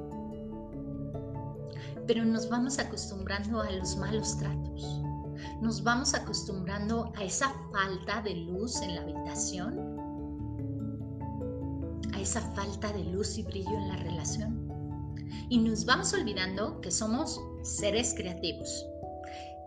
Pero 2.06 2.24
nos 2.24 2.48
vamos 2.48 2.78
acostumbrando 2.78 3.60
a 3.60 3.70
los 3.70 3.96
malos 3.96 4.36
tratos, 4.38 5.02
nos 5.60 5.82
vamos 5.82 6.14
acostumbrando 6.14 7.12
a 7.16 7.24
esa 7.24 7.52
falta 7.72 8.22
de 8.22 8.34
luz 8.34 8.80
en 8.80 8.94
la 8.94 9.02
habitación, 9.02 9.97
esa 12.20 12.40
falta 12.54 12.92
de 12.92 13.04
luz 13.04 13.38
y 13.38 13.42
brillo 13.42 13.70
en 13.70 13.88
la 13.88 13.96
relación. 13.96 14.68
Y 15.50 15.58
nos 15.58 15.84
vamos 15.84 16.12
olvidando 16.12 16.80
que 16.80 16.90
somos 16.90 17.40
seres 17.62 18.14
creativos, 18.14 18.86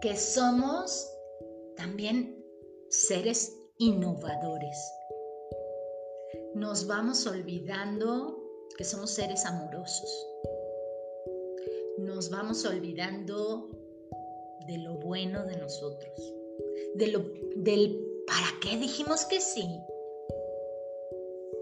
que 0.01 0.15
somos 0.15 1.09
también 1.75 2.43
seres 2.89 3.57
innovadores. 3.77 4.77
Nos 6.55 6.85
vamos 6.85 7.25
olvidando 7.25 8.37
que 8.77 8.83
somos 8.83 9.11
seres 9.11 9.45
amorosos. 9.45 10.27
Nos 11.99 12.29
vamos 12.29 12.65
olvidando 12.65 13.69
de 14.67 14.77
lo 14.77 14.95
bueno 14.95 15.45
de 15.45 15.57
nosotros, 15.57 16.33
de 16.95 17.07
lo, 17.07 17.19
del 17.55 18.23
para 18.27 18.47
qué 18.61 18.77
dijimos 18.77 19.25
que 19.25 19.39
sí. 19.41 19.79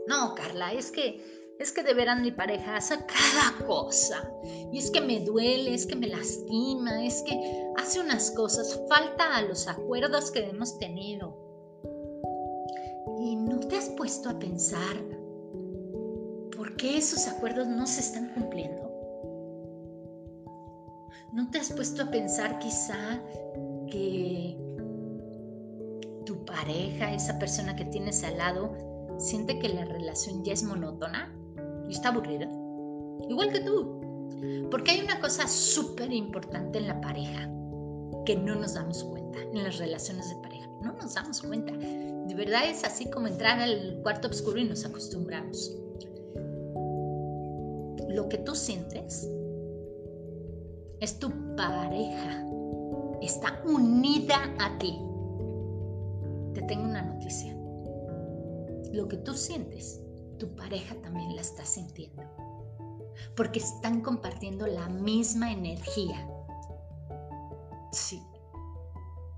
No, 0.09 0.33
Carla, 0.33 0.73
es 0.73 0.89
que 0.89 1.23
es 1.59 1.71
que 1.71 1.83
de 1.83 1.93
veras 1.93 2.19
mi 2.19 2.31
pareja 2.31 2.77
hace 2.77 2.95
cada 3.05 3.67
cosa. 3.67 4.27
Y 4.73 4.79
es 4.79 4.89
que 4.89 5.01
me 5.01 5.19
duele, 5.19 5.75
es 5.75 5.85
que 5.85 5.95
me 5.95 6.07
lastima, 6.07 7.05
es 7.05 7.21
que 7.21 7.71
hace 7.77 7.99
unas 7.99 8.31
cosas, 8.31 8.81
falta 8.89 9.35
a 9.37 9.43
los 9.43 9.67
acuerdos 9.67 10.31
que 10.31 10.39
hemos 10.39 10.79
tenido. 10.79 11.37
¿Y 13.19 13.35
no 13.35 13.59
te 13.59 13.77
has 13.77 13.89
puesto 13.89 14.29
a 14.29 14.39
pensar 14.39 14.97
por 16.57 16.75
qué 16.75 16.97
esos 16.97 17.27
acuerdos 17.27 17.67
no 17.67 17.85
se 17.85 17.99
están 17.99 18.33
cumpliendo? 18.33 18.89
¿No 21.33 21.51
te 21.51 21.59
has 21.59 21.71
puesto 21.71 22.01
a 22.01 22.09
pensar 22.09 22.57
quizá 22.57 23.21
que 23.91 24.57
tu 26.25 26.43
pareja, 26.45 27.13
esa 27.13 27.37
persona 27.37 27.75
que 27.75 27.85
tienes 27.85 28.23
al 28.23 28.37
lado, 28.37 28.88
siente 29.19 29.59
que 29.59 29.69
la 29.69 29.85
relación 29.85 30.43
ya 30.43 30.53
es 30.53 30.63
monótona 30.63 31.31
y 31.87 31.91
está 31.91 32.09
aburrida? 32.09 32.49
Igual 33.29 33.51
que 33.51 33.59
tú. 33.59 33.99
Porque 34.71 34.91
hay 34.91 35.01
una 35.01 35.19
cosa 35.19 35.47
súper 35.47 36.11
importante 36.11 36.79
en 36.79 36.87
la 36.87 37.01
pareja 37.01 37.49
que 38.25 38.35
no 38.35 38.55
nos 38.55 38.75
damos 38.75 39.03
cuenta, 39.03 39.39
en 39.39 39.63
las 39.63 39.77
relaciones 39.77 40.29
de 40.29 40.35
pareja. 40.37 40.67
No 40.81 40.93
nos 40.93 41.15
damos 41.15 41.41
cuenta. 41.41 41.73
De 41.73 42.35
verdad 42.35 42.69
es 42.69 42.83
así 42.83 43.09
como 43.09 43.27
entrar 43.27 43.59
al 43.59 43.99
cuarto 44.01 44.29
oscuro 44.29 44.59
y 44.59 44.65
nos 44.65 44.85
acostumbramos. 44.85 45.75
Lo 48.07 48.29
que 48.29 48.37
tú 48.39 48.55
sientes 48.55 49.29
es 50.99 51.19
tu 51.19 51.29
pareja. 51.55 52.45
Está 53.21 53.61
unida 53.65 54.37
a 54.59 54.77
ti. 54.77 54.97
Te 56.53 56.61
tengo 56.63 56.83
una 56.83 57.01
noticia. 57.01 57.58
Lo 58.93 59.07
que 59.07 59.17
tú 59.17 59.33
sientes, 59.33 59.99
tu 60.37 60.55
pareja 60.55 60.95
también 61.01 61.35
la 61.35 61.41
está 61.41 61.65
sintiendo. 61.65 62.23
Porque 63.35 63.59
están 63.59 64.01
compartiendo 64.01 64.65
la 64.67 64.87
misma 64.89 65.51
energía. 65.51 66.27
Sí. 67.91 68.21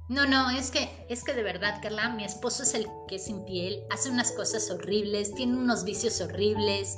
No, 0.09 0.25
no, 0.25 0.49
es 0.49 0.71
que, 0.71 1.05
es 1.09 1.23
que 1.23 1.33
de 1.33 1.43
verdad, 1.43 1.79
Carla, 1.81 2.09
mi 2.09 2.25
esposo 2.25 2.63
es 2.63 2.73
el 2.73 2.85
que 3.07 3.15
es 3.15 3.29
infiel, 3.29 3.83
hace 3.91 4.09
unas 4.09 4.31
cosas 4.33 4.69
horribles, 4.69 5.33
tiene 5.33 5.57
unos 5.57 5.85
vicios 5.85 6.19
horribles, 6.19 6.97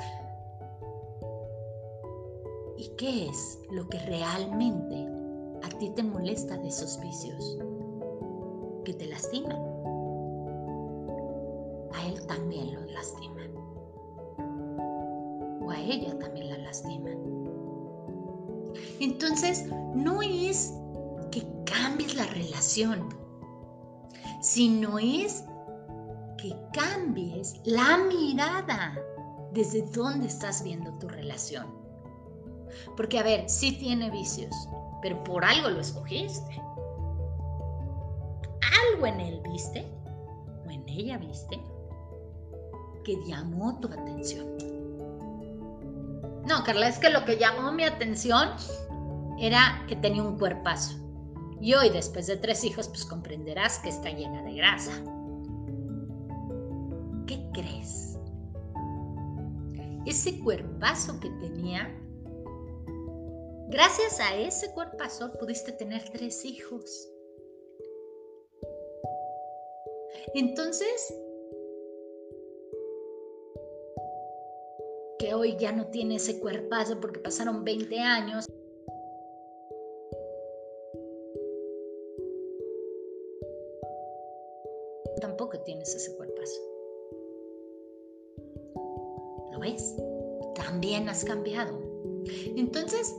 ¿Y 2.83 2.89
qué 2.97 3.27
es 3.29 3.59
lo 3.71 3.87
que 3.87 3.97
realmente 3.99 5.07
a 5.63 5.69
ti 5.79 5.89
te 5.95 6.03
molesta 6.03 6.57
de 6.57 6.67
esos 6.67 6.99
vicios? 6.99 7.57
Que 8.83 8.93
te 8.93 9.05
lastiman. 9.07 9.72
También 12.27 12.73
lo 12.73 12.81
lastiman. 12.91 13.51
O 15.61 15.69
a 15.69 15.79
ella 15.79 16.17
también 16.19 16.49
la 16.49 16.57
lastiman. 16.57 17.17
Entonces, 18.99 19.65
no 19.93 20.21
es 20.21 20.73
que 21.31 21.45
cambies 21.65 22.15
la 22.15 22.25
relación, 22.27 23.09
sino 24.41 24.99
es 24.99 25.43
que 26.37 26.55
cambies 26.73 27.59
la 27.65 27.97
mirada 27.97 28.97
desde 29.53 29.83
dónde 29.93 30.27
estás 30.27 30.63
viendo 30.63 30.91
tu 30.99 31.07
relación. 31.07 31.67
Porque, 32.97 33.19
a 33.19 33.23
ver, 33.23 33.49
sí 33.49 33.77
tiene 33.77 34.09
vicios, 34.09 34.53
pero 35.01 35.23
por 35.23 35.45
algo 35.45 35.69
lo 35.69 35.79
escogiste. 35.79 36.61
Algo 38.91 39.05
en 39.05 39.19
él 39.19 39.41
viste, 39.49 39.85
o 40.65 40.69
en 40.69 40.87
ella 40.89 41.17
viste, 41.17 41.61
que 43.03 43.17
llamó 43.25 43.79
tu 43.79 43.87
atención. 43.87 44.47
No, 46.47 46.63
Carla, 46.63 46.89
es 46.89 46.99
que 46.99 47.09
lo 47.09 47.23
que 47.25 47.37
llamó 47.37 47.71
mi 47.71 47.83
atención 47.83 48.49
era 49.39 49.85
que 49.87 49.95
tenía 49.95 50.23
un 50.23 50.37
cuerpazo. 50.37 50.97
Y 51.61 51.73
hoy, 51.73 51.89
después 51.89 52.27
de 52.27 52.37
tres 52.37 52.63
hijos, 52.63 52.89
pues 52.89 53.05
comprenderás 53.05 53.79
que 53.79 53.89
está 53.89 54.09
llena 54.09 54.41
de 54.43 54.53
grasa. 54.55 54.91
¿Qué 57.25 57.41
crees? 57.53 58.17
Ese 60.05 60.37
cuerpazo 60.39 61.17
que 61.21 61.29
tenía 61.29 61.89
Gracias 63.73 64.19
a 64.19 64.35
ese 64.35 64.71
cuerpazo 64.71 65.33
pudiste 65.39 65.71
tener 65.71 66.07
tres 66.11 66.45
hijos. 66.45 67.09
Entonces, 70.35 71.11
que 75.23 75.33
hoy 75.33 75.55
ya 75.57 75.71
no 75.71 75.87
tiene 75.87 76.15
ese 76.15 76.37
cuerpazo 76.41 76.99
porque 76.99 77.17
pasaron 77.17 77.63
20 77.63 77.97
años. 77.97 78.45
Tampoco 85.21 85.57
tienes 85.59 85.95
ese 85.95 86.13
cuerpazo. 86.17 86.59
¿Lo 89.53 89.59
ves? 89.59 89.95
También 90.55 91.07
has 91.07 91.23
cambiado. 91.23 91.79
Entonces, 92.57 93.15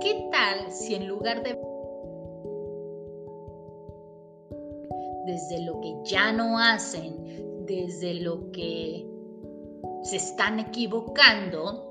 ¿Qué 0.00 0.28
tal 0.32 0.72
si 0.72 0.94
en 0.94 1.06
lugar 1.06 1.42
de 1.42 1.56
desde 5.26 5.64
lo 5.64 5.80
que 5.80 5.94
ya 6.04 6.32
no 6.32 6.58
hacen, 6.58 7.64
desde 7.66 8.14
lo 8.14 8.50
que 8.50 9.11
se 10.02 10.16
están 10.16 10.60
equivocando, 10.60 11.88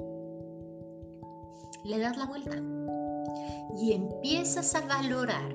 le 1.84 2.00
das 2.00 2.18
la 2.18 2.26
vuelta 2.26 2.58
y 3.80 3.94
empiezas 3.94 4.76
a 4.76 4.82
valorar 4.82 5.54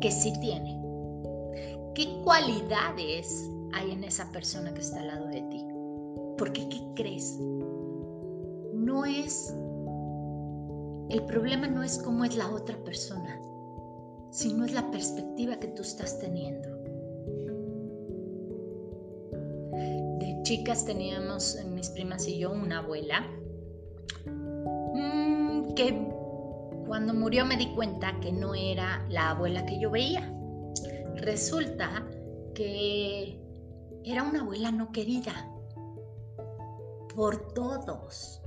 que 0.00 0.10
sí 0.10 0.32
tiene, 0.40 0.80
qué 1.94 2.20
cualidades 2.24 3.48
hay 3.74 3.92
en 3.92 4.04
esa 4.04 4.30
persona 4.32 4.72
que 4.74 4.80
está 4.80 5.00
al 5.00 5.06
lado 5.06 5.26
de 5.26 5.42
ti. 5.42 5.66
Porque, 6.38 6.68
¿qué 6.68 6.80
crees? 6.96 7.38
No 7.40 9.04
es 9.04 9.54
el 11.12 11.24
problema 11.26 11.66
no 11.66 11.82
es 11.82 11.98
cómo 11.98 12.24
es 12.24 12.34
la 12.36 12.48
otra 12.48 12.74
persona, 12.84 13.38
sino 14.30 14.64
es 14.64 14.72
la 14.72 14.90
perspectiva 14.90 15.56
que 15.56 15.68
tú 15.68 15.82
estás 15.82 16.18
teniendo. 16.18 16.71
Chicas 20.42 20.84
teníamos, 20.84 21.56
mis 21.66 21.90
primas 21.90 22.26
y 22.26 22.38
yo, 22.38 22.50
una 22.50 22.78
abuela. 22.78 23.26
Mm, 24.94 25.74
que 25.74 26.08
cuando 26.86 27.14
murió 27.14 27.46
me 27.46 27.56
di 27.56 27.72
cuenta 27.74 28.18
que 28.20 28.32
no 28.32 28.54
era 28.54 29.04
la 29.08 29.30
abuela 29.30 29.64
que 29.64 29.78
yo 29.78 29.90
veía. 29.90 30.32
Resulta 31.16 32.06
que 32.54 33.40
era 34.04 34.22
una 34.22 34.40
abuela 34.40 34.70
no 34.70 34.90
querida 34.92 35.32
por 37.14 37.52
todos. 37.54 38.42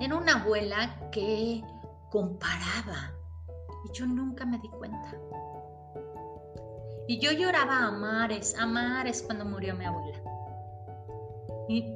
Era 0.00 0.16
una 0.16 0.40
abuela 0.42 1.10
que 1.12 1.62
comparaba 2.10 3.12
y 3.84 3.92
yo 3.92 4.06
nunca 4.06 4.46
me 4.46 4.58
di 4.58 4.68
cuenta. 4.68 5.14
Y 7.08 7.20
yo 7.20 7.30
lloraba 7.30 7.86
a 7.86 7.90
mares, 7.92 8.56
a 8.58 8.66
mares 8.66 9.22
cuando 9.22 9.44
murió 9.44 9.76
mi 9.76 9.84
abuela. 9.84 10.35
Y 11.68 11.92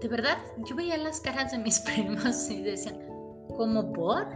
de 0.00 0.08
verdad, 0.08 0.38
yo 0.58 0.76
veía 0.76 0.96
las 0.98 1.20
caras 1.20 1.52
de 1.52 1.58
mis 1.58 1.80
primos 1.80 2.50
y 2.50 2.62
decían, 2.62 2.98
¿cómo 3.56 3.92
por? 3.92 4.26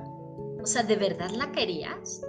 O 0.63 0.67
sea, 0.67 0.83
¿de 0.83 0.97
verdad 0.97 1.31
la 1.31 1.51
querías? 1.53 2.23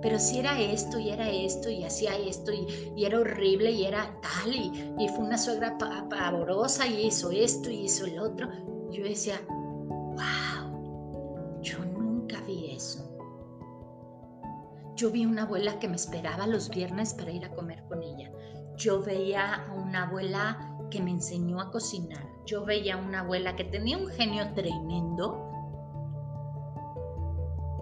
Pero 0.00 0.18
si 0.18 0.38
era 0.38 0.58
esto 0.60 0.98
y 0.98 1.10
era 1.10 1.28
esto 1.28 1.68
y 1.68 1.84
hacía 1.84 2.16
esto 2.16 2.52
y, 2.52 3.04
era 3.04 3.18
horrible 3.18 3.72
y 3.72 3.84
era 3.84 4.14
tal 4.22 4.54
y, 4.54 4.94
y 4.98 5.08
fue 5.08 5.24
una 5.24 5.36
suegra 5.36 5.76
pavorosa 5.76 6.86
y 6.86 7.06
hizo 7.06 7.30
esto 7.30 7.70
y 7.70 7.84
hizo 7.84 8.06
el 8.06 8.20
otro. 8.20 8.48
Yo 8.90 9.02
decía, 9.02 9.40
wow, 9.48 11.60
yo 11.62 11.84
nunca 11.84 12.40
vi 12.42 12.76
eso. 12.76 13.04
Yo 14.94 15.10
vi 15.10 15.26
una 15.26 15.42
abuela 15.42 15.78
que 15.78 15.88
me 15.88 15.96
esperaba 15.96 16.46
los 16.46 16.70
viernes 16.70 17.14
para 17.14 17.30
ir 17.30 17.44
a 17.44 17.54
comer 17.54 17.82
con 17.88 18.02
ella. 18.02 18.30
Yo 18.76 19.02
veía 19.02 19.66
a 19.66 19.74
una 19.74 20.04
abuela 20.04 20.67
que 20.90 21.02
me 21.02 21.10
enseñó 21.10 21.60
a 21.60 21.70
cocinar. 21.70 22.26
Yo 22.46 22.64
veía 22.64 22.94
a 22.94 22.98
una 22.98 23.20
abuela 23.20 23.56
que 23.56 23.64
tenía 23.64 23.98
un 23.98 24.08
genio 24.08 24.52
tremendo, 24.54 25.44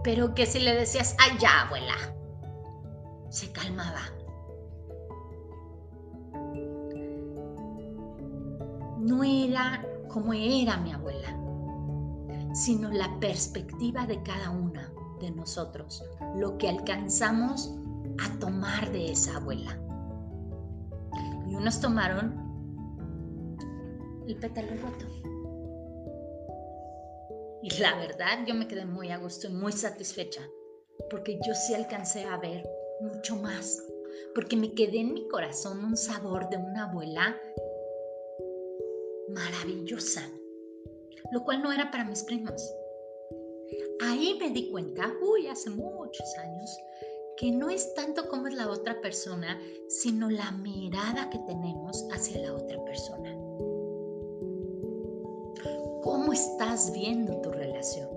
pero 0.02 0.34
que 0.34 0.46
si 0.46 0.60
le 0.60 0.74
decías, 0.74 1.16
ay 1.18 1.38
ya, 1.38 1.62
abuela, 1.62 1.94
se 3.28 3.50
calmaba. 3.52 4.00
No 8.98 9.22
era 9.22 9.84
como 10.08 10.32
era 10.32 10.76
mi 10.78 10.92
abuela, 10.92 11.28
sino 12.54 12.90
la 12.90 13.18
perspectiva 13.20 14.06
de 14.06 14.22
cada 14.22 14.50
una 14.50 14.90
de 15.20 15.30
nosotros, 15.30 16.04
lo 16.36 16.56
que 16.58 16.68
alcanzamos 16.68 17.74
a 18.18 18.38
tomar 18.38 18.90
de 18.92 19.12
esa 19.12 19.36
abuela. 19.36 19.78
Y 21.48 21.54
unos 21.54 21.80
tomaron 21.80 22.45
el 24.26 24.36
pétalo 24.36 24.68
roto. 24.82 25.06
Y 27.62 27.80
la 27.80 27.96
verdad, 27.96 28.46
yo 28.46 28.54
me 28.54 28.68
quedé 28.68 28.84
muy 28.84 29.10
a 29.10 29.18
gusto 29.18 29.48
y 29.48 29.50
muy 29.50 29.72
satisfecha, 29.72 30.42
porque 31.10 31.38
yo 31.46 31.54
sí 31.54 31.74
alcancé 31.74 32.24
a 32.24 32.36
ver 32.36 32.68
mucho 33.00 33.36
más, 33.36 33.82
porque 34.34 34.56
me 34.56 34.72
quedé 34.72 35.00
en 35.00 35.14
mi 35.14 35.28
corazón 35.28 35.84
un 35.84 35.96
sabor 35.96 36.48
de 36.48 36.58
una 36.58 36.88
abuela 36.88 37.36
maravillosa, 39.28 40.22
lo 41.32 41.44
cual 41.44 41.62
no 41.62 41.72
era 41.72 41.90
para 41.90 42.04
mis 42.04 42.22
primos. 42.22 42.72
Ahí 44.02 44.36
me 44.38 44.50
di 44.50 44.70
cuenta, 44.70 45.12
uy, 45.22 45.48
hace 45.48 45.70
muchos 45.70 46.34
años, 46.38 46.70
que 47.36 47.50
no 47.50 47.68
es 47.68 47.94
tanto 47.94 48.28
como 48.28 48.46
es 48.46 48.54
la 48.54 48.70
otra 48.70 49.00
persona, 49.00 49.58
sino 49.88 50.30
la 50.30 50.52
mirada 50.52 51.28
que 51.30 51.38
tenemos 51.46 52.06
hacia 52.12 52.40
la 52.42 52.54
otra 52.54 52.82
persona. 52.84 53.45
¿Cómo 56.37 56.51
estás 56.53 56.92
viendo 56.92 57.40
tu 57.40 57.51
relación? 57.51 58.11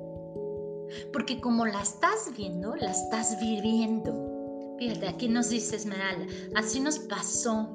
Porque 1.13 1.39
como 1.39 1.65
la 1.65 1.81
estás 1.81 2.29
viendo, 2.35 2.75
la 2.75 2.91
estás 2.91 3.39
viviendo. 3.39 4.75
Fíjate, 4.77 5.07
aquí 5.07 5.29
nos 5.29 5.49
dice 5.49 5.77
Esmeralda, 5.77 6.25
así 6.53 6.81
nos 6.81 6.99
pasó. 6.99 7.69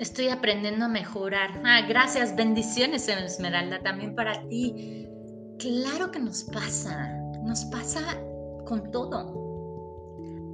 Estoy 0.00 0.28
aprendiendo 0.28 0.86
a 0.86 0.88
mejorar. 0.88 1.62
Ah, 1.64 1.82
gracias, 1.88 2.34
bendiciones 2.34 3.08
Esmeralda, 3.08 3.80
también 3.80 4.16
para 4.16 4.42
ti. 4.48 5.06
Claro 5.60 6.10
que 6.10 6.18
nos 6.18 6.42
pasa, 6.44 7.16
nos 7.44 7.64
pasa 7.66 8.02
con 8.64 8.90
todo 8.90 9.45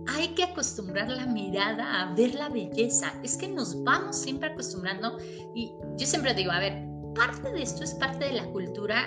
hay 0.09 0.29
que 0.29 0.45
acostumbrar 0.45 1.09
la 1.09 1.27
mirada 1.27 2.03
a 2.03 2.15
ver 2.15 2.35
la 2.35 2.49
belleza. 2.49 3.13
Es 3.23 3.37
que 3.37 3.49
nos 3.49 3.83
vamos 3.85 4.17
siempre 4.17 4.51
acostumbrando 4.51 5.19
y 5.55 5.73
yo 5.97 6.07
siempre 6.07 6.35
digo, 6.35 6.51
a 6.53 6.61
ver, 6.61 6.85
parte 7.15 7.51
de 7.53 7.63
esto 7.63 7.85
es 7.85 7.95
parte 7.95 8.25
de 8.25 8.33
la 8.33 8.47
cultura 8.47 9.05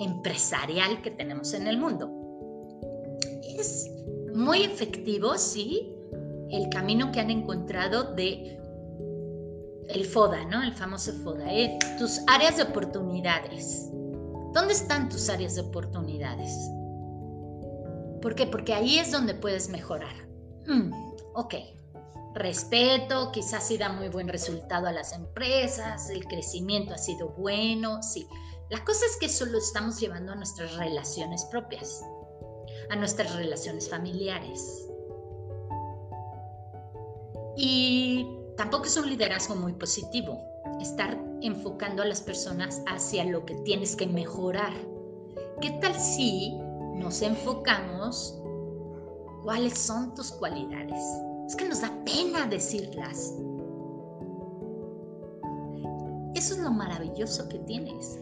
empresarial 0.00 1.02
que 1.02 1.10
tenemos 1.10 1.52
en 1.54 1.66
el 1.66 1.78
mundo. 1.78 2.10
Es 3.58 3.90
muy 4.34 4.62
efectivo, 4.62 5.36
sí, 5.36 5.92
el 6.50 6.68
camino 6.70 7.10
que 7.12 7.20
han 7.20 7.30
encontrado 7.30 8.14
de 8.14 8.58
el 9.88 10.04
FODA, 10.04 10.44
¿no? 10.44 10.62
El 10.62 10.72
famoso 10.74 11.12
FODA, 11.24 11.52
¿eh? 11.52 11.78
tus 11.98 12.20
áreas 12.26 12.56
de 12.56 12.64
oportunidades. 12.64 13.90
¿Dónde 14.52 14.72
están 14.72 15.08
tus 15.08 15.28
áreas 15.28 15.54
de 15.54 15.62
oportunidades? 15.62 16.52
¿Por 18.20 18.34
qué? 18.34 18.46
Porque 18.46 18.74
ahí 18.74 18.98
es 18.98 19.12
donde 19.12 19.34
puedes 19.34 19.68
mejorar. 19.68 20.27
Mm, 20.68 20.92
ok, 21.32 21.54
respeto, 22.34 23.32
quizás 23.32 23.66
sí 23.66 23.78
da 23.78 23.88
muy 23.88 24.10
buen 24.10 24.28
resultado 24.28 24.86
a 24.86 24.92
las 24.92 25.14
empresas, 25.14 26.10
el 26.10 26.26
crecimiento 26.26 26.92
ha 26.92 26.98
sido 26.98 27.30
bueno, 27.30 28.02
sí. 28.02 28.28
La 28.68 28.84
cosa 28.84 29.06
es 29.06 29.16
que 29.16 29.26
eso 29.26 29.46
lo 29.46 29.56
estamos 29.56 29.98
llevando 29.98 30.32
a 30.32 30.34
nuestras 30.34 30.76
relaciones 30.76 31.42
propias, 31.46 32.04
a 32.90 32.96
nuestras 32.96 33.34
relaciones 33.34 33.88
familiares. 33.88 34.86
Y 37.56 38.28
tampoco 38.58 38.84
es 38.84 38.96
un 38.98 39.08
liderazgo 39.08 39.56
muy 39.56 39.72
positivo, 39.72 40.38
estar 40.82 41.18
enfocando 41.40 42.02
a 42.02 42.06
las 42.06 42.20
personas 42.20 42.82
hacia 42.86 43.24
lo 43.24 43.46
que 43.46 43.54
tienes 43.64 43.96
que 43.96 44.06
mejorar. 44.06 44.74
¿Qué 45.62 45.70
tal 45.80 45.94
si 45.98 46.52
nos 46.94 47.22
enfocamos 47.22 48.37
cuáles 49.42 49.78
son 49.78 50.14
tus 50.14 50.30
cualidades. 50.32 51.02
Es 51.46 51.56
que 51.56 51.68
nos 51.68 51.80
da 51.80 51.92
pena 52.04 52.46
decirlas. 52.46 53.34
Eso 56.34 56.54
es 56.54 56.60
lo 56.60 56.70
maravilloso 56.70 57.48
que 57.48 57.58
tienes. 57.60 58.18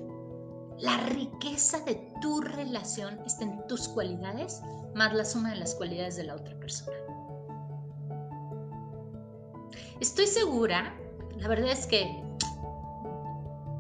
La 0.79 0.97
riqueza 1.09 1.81
de 1.81 2.13
tu 2.21 2.41
relación 2.41 3.19
está 3.27 3.45
en 3.45 3.67
tus 3.67 3.89
cualidades 3.89 4.61
más 4.95 5.15
la 5.15 5.25
suma 5.25 5.51
de 5.51 5.57
las 5.57 5.75
cualidades 5.75 6.17
de 6.17 6.25
la 6.25 6.35
otra 6.35 6.59
persona. 6.59 6.97
Estoy 10.01 10.27
segura, 10.27 10.95
la 11.37 11.49
verdad 11.49 11.71
es 11.71 11.87
que 11.87 12.26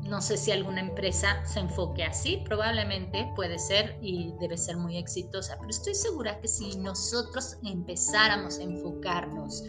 no 0.08 0.20
sé 0.20 0.36
si 0.36 0.52
alguna 0.52 0.80
empresa 0.80 1.44
se 1.44 1.60
enfoque 1.60 2.04
así, 2.04 2.42
probablemente 2.44 3.30
puede 3.34 3.58
ser 3.58 3.98
y 4.00 4.32
debe 4.40 4.56
ser 4.56 4.76
muy 4.76 4.96
exitosa, 4.96 5.56
pero 5.58 5.70
estoy 5.70 5.94
segura 5.94 6.40
que 6.40 6.48
si 6.48 6.76
nosotros 6.76 7.56
empezáramos 7.64 8.58
a 8.58 8.62
enfocarnos 8.62 9.64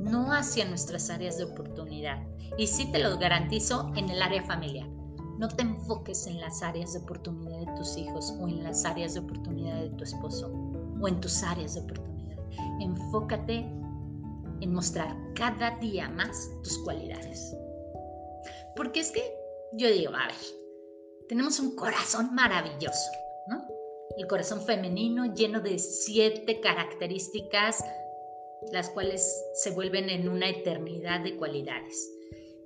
no 0.00 0.32
hacia 0.32 0.64
nuestras 0.64 1.10
áreas 1.10 1.38
de 1.38 1.44
oportunidad, 1.44 2.22
y 2.56 2.66
sí 2.66 2.90
te 2.90 2.98
lo 2.98 3.18
garantizo 3.18 3.92
en 3.94 4.08
el 4.08 4.22
área 4.22 4.42
familiar, 4.42 4.88
no 5.38 5.48
te 5.48 5.62
enfoques 5.62 6.26
en 6.26 6.40
las 6.40 6.62
áreas 6.62 6.94
de 6.94 7.00
oportunidad 7.00 7.60
de 7.60 7.76
tus 7.76 7.96
hijos 7.96 8.34
o 8.40 8.48
en 8.48 8.64
las 8.64 8.84
áreas 8.84 9.14
de 9.14 9.20
oportunidad 9.20 9.82
de 9.82 9.90
tu 9.90 10.04
esposo 10.04 10.52
o 11.00 11.08
en 11.08 11.20
tus 11.20 11.42
áreas 11.42 11.74
de 11.74 11.80
oportunidad. 11.82 12.38
Enfócate 12.80 13.58
en 14.60 14.72
mostrar 14.72 15.16
cada 15.34 15.70
día 15.78 16.08
más 16.08 16.50
tus 16.64 16.78
cualidades. 16.78 17.54
Porque 18.74 19.00
es 19.00 19.12
que 19.12 19.22
yo 19.72 19.88
digo, 19.90 20.12
a 20.14 20.26
ver, 20.26 20.36
tenemos 21.28 21.60
un 21.60 21.76
corazón 21.76 22.34
maravilloso, 22.34 23.10
¿no? 23.48 23.66
El 24.16 24.26
corazón 24.26 24.62
femenino 24.62 25.32
lleno 25.34 25.60
de 25.60 25.78
siete 25.78 26.60
características, 26.60 27.84
las 28.72 28.90
cuales 28.90 29.44
se 29.54 29.70
vuelven 29.70 30.10
en 30.10 30.28
una 30.28 30.48
eternidad 30.48 31.20
de 31.20 31.36
cualidades. 31.36 32.10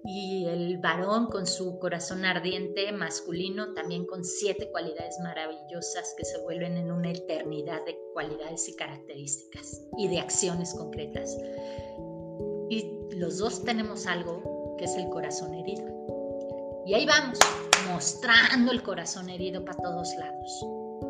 Y 0.05 0.47
el 0.47 0.79
varón 0.79 1.27
con 1.27 1.47
su 1.47 1.79
corazón 1.79 2.25
ardiente 2.25 2.91
masculino, 2.91 3.75
también 3.75 4.07
con 4.07 4.25
siete 4.25 4.69
cualidades 4.71 5.17
maravillosas 5.23 6.15
que 6.17 6.25
se 6.25 6.39
vuelven 6.39 6.77
en 6.77 6.91
una 6.91 7.13
eternidad 7.13 7.85
de 7.85 7.97
cualidades 8.13 8.69
y 8.69 8.75
características 8.75 9.83
y 9.99 10.09
de 10.09 10.19
acciones 10.19 10.75
concretas. 10.75 11.37
Y 12.69 12.99
los 13.17 13.39
dos 13.39 13.63
tenemos 13.65 14.07
algo 14.07 14.75
que 14.79 14.87
es 14.87 14.97
el 14.97 15.09
corazón 15.11 15.55
herido. 15.55 16.03
Y 16.85 16.95
ahí 16.95 17.07
vamos, 17.07 17.39
mostrando 17.93 18.73
el 18.73 18.83
corazón 18.83 19.29
herido 19.29 19.65
para 19.65 19.79
todos 19.79 20.15
lados. 20.17 20.67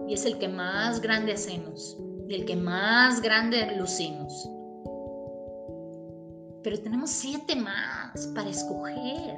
Y 0.06 0.14
es 0.14 0.26
el 0.26 0.38
que 0.38 0.48
más 0.48 1.00
grande 1.00 1.32
hacemos, 1.32 1.96
y 2.28 2.34
el 2.34 2.44
que 2.44 2.56
más 2.56 3.22
grande 3.22 3.74
lucimos. 3.76 4.48
Pero 6.62 6.78
tenemos 6.78 7.10
siete 7.10 7.56
más 7.56 8.26
para 8.34 8.50
escoger. 8.50 9.36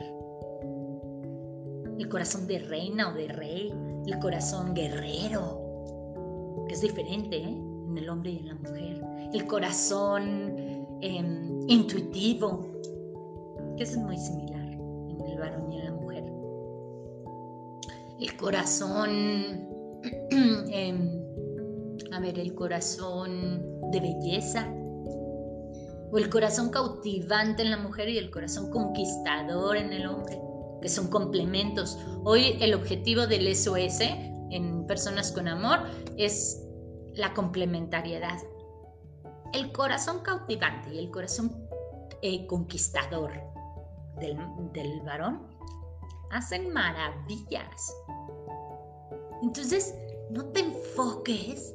El 1.99 2.09
corazón 2.09 2.47
de 2.49 2.59
reina 2.59 3.11
o 3.11 3.15
de 3.15 3.29
rey, 3.29 3.73
el 4.07 4.19
corazón 4.19 4.75
guerrero, 4.75 5.65
que 6.67 6.75
es 6.75 6.81
diferente 6.81 7.37
¿eh? 7.37 7.49
en 7.89 7.97
el 7.97 8.09
hombre 8.09 8.33
y 8.33 8.39
en 8.39 8.49
la 8.49 8.55
mujer, 8.55 9.01
el 9.33 9.47
corazón 9.47 10.87
em, 11.01 11.61
intuitivo, 11.69 12.67
que 13.77 13.85
es 13.85 13.97
muy 13.97 14.19
similar 14.19 14.73
en 14.73 15.21
el 15.27 15.39
varón 15.39 15.73
y 15.73 15.84
el 18.25 18.37
corazón, 18.39 19.11
em, 20.71 21.23
a 22.11 22.21
ver, 22.21 22.39
el 22.39 22.55
corazón 22.55 23.63
de 23.91 24.01
belleza, 24.01 24.67
o 26.11 26.17
el 26.17 26.31
corazón 26.31 26.71
cautivante 26.71 27.63
en 27.63 27.71
la 27.71 27.77
mujer 27.77 28.09
y 28.09 28.17
el 28.17 28.31
corazón 28.31 28.71
conquistador 28.71 29.77
en 29.77 29.93
el 29.93 30.07
hombre 30.07 30.41
que 30.81 30.89
son 30.89 31.09
complementos. 31.09 31.99
Hoy 32.25 32.57
el 32.61 32.73
objetivo 32.73 33.27
del 33.27 33.55
SOS 33.55 34.01
en 34.51 34.87
personas 34.87 35.33
con 35.33 35.49
amor 35.49 35.81
es 36.17 36.63
la 37.15 37.35
complementariedad. 37.35 38.39
El 39.53 39.71
corazón 39.73 40.21
cautivante 40.21 40.95
y 40.95 40.99
el 40.99 41.11
corazón 41.11 41.51
eh, 42.23 42.47
conquistador 42.47 43.33
del, 44.19 44.39
del 44.73 45.01
varón 45.03 45.47
hacen 46.31 46.73
maravillas. 46.73 47.95
Entonces, 49.43 49.95
no 50.31 50.45
te 50.47 50.61
enfoques 50.61 51.75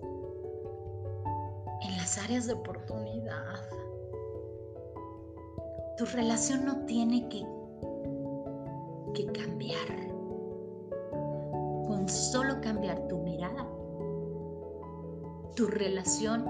en 1.82 1.98
las 1.98 2.18
áreas 2.18 2.48
de 2.48 2.54
oportunidad. 2.54 3.60
Tu 5.98 6.06
relación 6.06 6.66
no 6.66 6.86
tiene 6.86 7.28
que 7.30 7.46
que 9.14 9.26
cambiar. 9.28 9.88
Con 11.88 12.08
solo 12.08 12.62
cambiar 12.62 13.08
tu 13.08 13.18
mirada, 13.18 13.68
tu 15.56 15.68
relación 15.68 16.46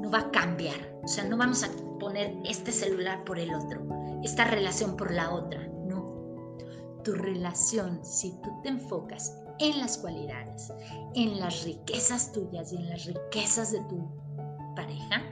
no 0.00 0.10
va 0.10 0.20
a 0.20 0.30
cambiar. 0.30 1.00
O 1.02 1.08
sea, 1.08 1.24
no 1.24 1.36
vamos 1.36 1.64
a 1.64 1.68
poner 1.98 2.36
este 2.44 2.72
celular 2.72 3.24
por 3.24 3.38
el 3.38 3.54
otro, 3.54 3.82
esta 4.22 4.44
relación 4.44 4.96
por 4.96 5.12
la 5.12 5.32
otra. 5.32 5.66
No. 5.84 6.54
Tu 7.04 7.12
relación, 7.12 8.04
si 8.04 8.32
tú 8.40 8.50
te 8.62 8.70
enfocas 8.70 9.36
en 9.60 9.78
las 9.78 9.98
cualidades, 9.98 10.72
en 11.14 11.38
las 11.38 11.64
riquezas 11.64 12.32
tuyas 12.32 12.72
y 12.72 12.76
en 12.76 12.88
las 12.88 13.04
riquezas 13.04 13.72
de 13.72 13.80
tu 13.84 14.08
pareja, 14.74 15.22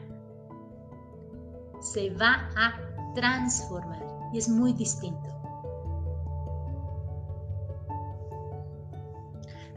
se 1.80 2.10
va 2.10 2.50
a 2.56 3.14
transformar 3.14 4.04
y 4.32 4.38
es 4.38 4.48
muy 4.48 4.74
distinto. 4.74 5.28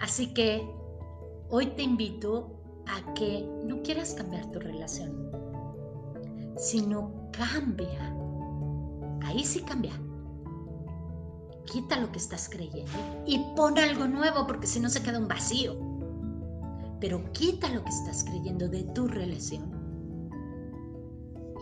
Así 0.01 0.33
que 0.33 0.67
hoy 1.49 1.67
te 1.67 1.83
invito 1.83 2.51
a 2.87 3.13
que 3.13 3.47
no 3.65 3.81
quieras 3.83 4.13
cambiar 4.13 4.45
tu 4.51 4.59
relación, 4.59 5.31
sino 6.57 7.29
cambia. 7.31 8.13
Ahí 9.23 9.43
sí 9.45 9.61
cambia. 9.61 9.93
Quita 11.71 11.97
lo 12.01 12.12
que 12.12 12.17
estás 12.17 12.49
creyendo 12.49 12.91
y 13.25 13.39
pon 13.55 13.77
algo 13.77 14.05
nuevo 14.05 14.45
porque 14.45 14.67
si 14.67 14.81
no 14.81 14.89
se 14.89 15.01
queda 15.01 15.19
un 15.19 15.29
vacío. 15.29 15.77
Pero 16.99 17.23
quita 17.31 17.69
lo 17.69 17.81
que 17.81 17.89
estás 17.89 18.25
creyendo 18.25 18.67
de 18.67 18.84
tu 18.93 19.07
relación 19.07 19.71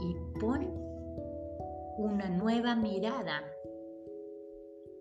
y 0.01 0.39
pon 0.39 0.67
una 1.99 2.27
nueva 2.27 2.75
mirada 2.75 3.43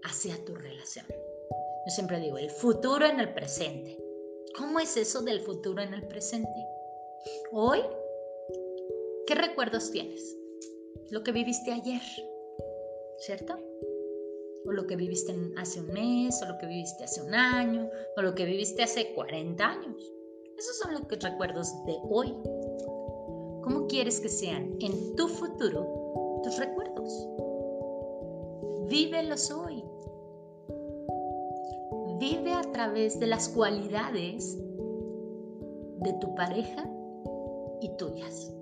hacia 0.05 0.45
tu 0.45 0.55
relación. 0.55 1.07
Yo 1.09 1.91
siempre 1.91 2.21
digo, 2.21 2.37
el 2.37 2.51
futuro 2.51 3.07
en 3.07 3.19
el 3.19 3.33
presente. 3.33 3.99
¿Cómo 4.59 4.79
es 4.79 4.95
eso 4.99 5.23
del 5.23 5.41
futuro 5.41 5.83
en 5.83 5.95
el 5.95 6.07
presente? 6.07 6.67
Hoy, 7.53 7.81
¿qué 9.27 9.35
recuerdos 9.35 9.91
tienes? 9.91 10.37
Lo 11.11 11.23
que 11.23 11.33
viviste 11.33 11.73
ayer, 11.73 12.03
¿cierto? 13.19 13.57
O 14.69 14.73
lo 14.73 14.87
que 14.87 14.97
viviste 14.97 15.35
hace 15.57 15.81
un 15.81 15.93
mes, 15.93 16.41
o 16.43 16.47
lo 16.47 16.59
que 16.59 16.67
viviste 16.67 17.05
hace 17.05 17.23
un 17.23 17.35
año, 17.35 17.89
o 18.17 18.23
lo 18.23 18.35
que 18.35 18.45
viviste 18.45 18.83
hace 18.83 19.15
40 19.15 19.65
años. 19.67 20.13
Esos 20.59 20.79
son 20.79 20.93
los 20.93 21.03
recuerdos 21.23 21.73
de 21.87 21.97
hoy. 22.11 22.35
¿Cómo 23.63 23.87
quieres 23.89 24.21
que 24.21 24.29
sean 24.29 24.77
en 24.81 25.17
tu 25.17 25.29
futuro 25.29 26.41
tus 26.43 26.59
recuerdos? 26.59 27.27
Vívelos 28.89 29.51
hoy 29.51 29.83
vive 32.19 32.53
a 32.53 32.63
través 32.73 33.19
de 33.21 33.27
las 33.27 33.49
cualidades 33.49 34.59
de 36.01 36.13
tu 36.15 36.35
pareja 36.35 36.85
y 37.81 37.89
tuyas. 37.97 38.53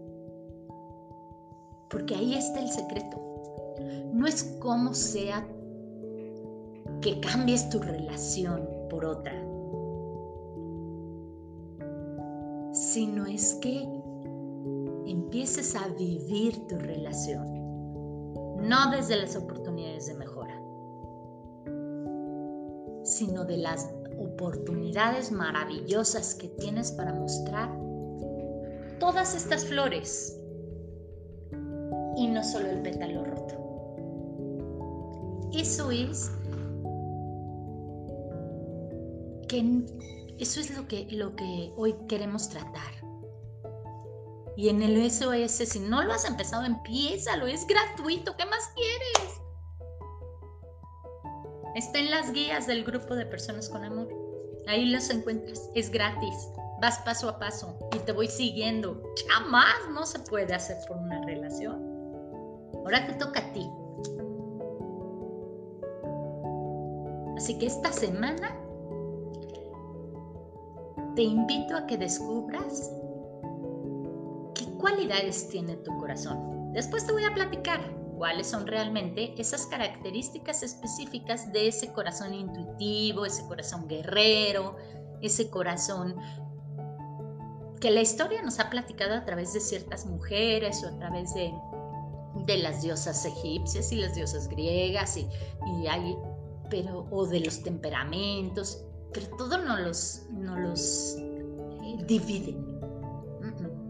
Porque 1.91 2.15
ahí 2.15 2.35
está 2.35 2.61
el 2.61 2.69
secreto. 2.69 3.23
No 4.13 4.27
es 4.27 4.43
como 4.61 4.95
sea 4.95 5.47
que 7.01 7.21
cambies 7.21 7.69
tu 7.69 7.79
relación 7.79 8.69
por 8.91 9.05
otra, 9.05 9.35
sino 12.73 13.27
es 13.27 13.55
que 13.55 13.87
empieces 15.07 15.75
a 15.77 15.89
vivir 15.89 16.67
tu 16.67 16.79
relación, 16.79 17.47
no 18.69 18.91
desde 18.91 19.17
las 19.17 19.37
oportunidades 19.37 20.07
de 20.07 20.15
mejor 20.15 20.37
sino 23.07 23.45
de 23.45 23.57
las 23.57 23.89
oportunidades 24.19 25.31
maravillosas 25.31 26.35
que 26.35 26.49
tienes 26.49 26.91
para 26.93 27.15
mostrar 27.15 27.71
todas 28.99 29.35
estas 29.35 29.65
flores 29.65 30.37
y 32.17 32.27
no 32.27 32.43
solo 32.43 32.69
el 32.71 32.83
pétalo 32.83 33.25
roto. 33.25 33.55
Eso 35.53 35.91
es 35.91 36.31
que 39.47 39.85
eso 40.39 40.61
es 40.61 40.77
lo 40.77 40.87
que, 40.87 41.07
lo 41.11 41.35
que 41.37 41.73
hoy 41.77 41.95
queremos 42.09 42.49
tratar. 42.49 42.93
Y 44.57 44.71
en 44.71 44.83
el 44.83 45.11
SOS, 45.11 45.69
si 45.69 45.81
no 45.81 46.03
lo 46.03 46.13
has 46.13 46.25
empezado, 46.25 46.65
empiézalo, 46.65 47.47
es 47.47 47.67
gratuito, 47.67 48.37
¿qué 48.37 48.47
más 48.47 48.71
quieres? 48.75 49.41
Está 51.75 51.99
en 51.99 52.11
las 52.11 52.33
guías 52.33 52.67
del 52.67 52.85
grupo 52.85 53.15
de 53.15 53.27
personas 53.27 53.69
con 53.69 53.85
amor. 53.85 54.09
Ahí 54.67 54.87
los 54.87 55.11
encuentras. 55.11 55.71
Es 55.75 55.91
gratis. 55.91 56.49
Vas 56.81 56.99
paso 57.01 57.29
a 57.29 57.39
paso 57.39 57.79
y 57.95 57.99
te 57.99 58.13
voy 58.13 58.29
siguiendo. 58.29 59.03
Jamás 59.29 59.75
no 59.93 60.07
se 60.07 60.19
puede 60.21 60.55
hacer 60.55 60.79
por 60.89 60.97
una 60.97 61.23
relación. 61.27 61.83
Ahora 62.75 63.07
te 63.07 63.13
toca 63.15 63.41
a 63.41 63.53
ti. 63.53 63.69
Así 67.37 67.59
que 67.59 67.67
esta 67.67 67.93
semana 67.93 68.59
te 71.17 71.23
invito 71.23 71.75
a 71.75 71.87
que 71.87 71.97
descubras 71.97 72.93
qué 74.55 74.67
cualidades 74.79 75.49
tiene 75.49 75.77
tu 75.77 75.97
corazón. 75.99 76.73
Después 76.75 77.07
te 77.07 77.13
voy 77.13 77.25
a 77.25 77.33
platicar 77.33 77.81
cuáles 78.19 78.47
son 78.49 78.67
realmente 78.67 79.35
esas 79.41 79.67
características 79.67 80.63
específicas 80.63 81.51
de 81.53 81.69
ese 81.69 81.91
corazón 81.93 82.35
intuitivo, 82.35 83.25
ese 83.25 83.47
corazón 83.47 83.89
guerrero, 83.89 84.77
ese 85.23 85.49
corazón 85.51 86.17
que 87.81 87.91
la 87.91 88.03
historia 88.03 88.43
nos 88.43 88.61
ha 88.61 88.69
platicado 88.69 89.15
a 89.15 89.25
través 89.25 89.55
de 89.55 89.61
ciertas 89.61 90.05
mujeres 90.05 90.85
o 90.85 90.89
a 90.89 90.99
través 90.99 91.33
de, 91.35 91.51
de 92.45 92.59
las 92.59 92.83
diosas 92.83 93.25
egipcias 93.25 93.91
y 93.91 93.97
las 93.97 94.15
diosas 94.15 94.49
griegas 94.49 95.17
y, 95.17 95.27
hay, 95.87 96.15
pero, 96.69 97.07
o 97.11 97.27
de 97.27 97.41
los 97.41 97.63
temperamentos, 97.63 98.87
pero 99.17 99.35
todo 99.39 99.57
no 99.65 99.79
los, 99.79 100.27
no 100.31 100.59
los 100.59 101.17
eh, 101.19 102.05
divide. 102.07 102.55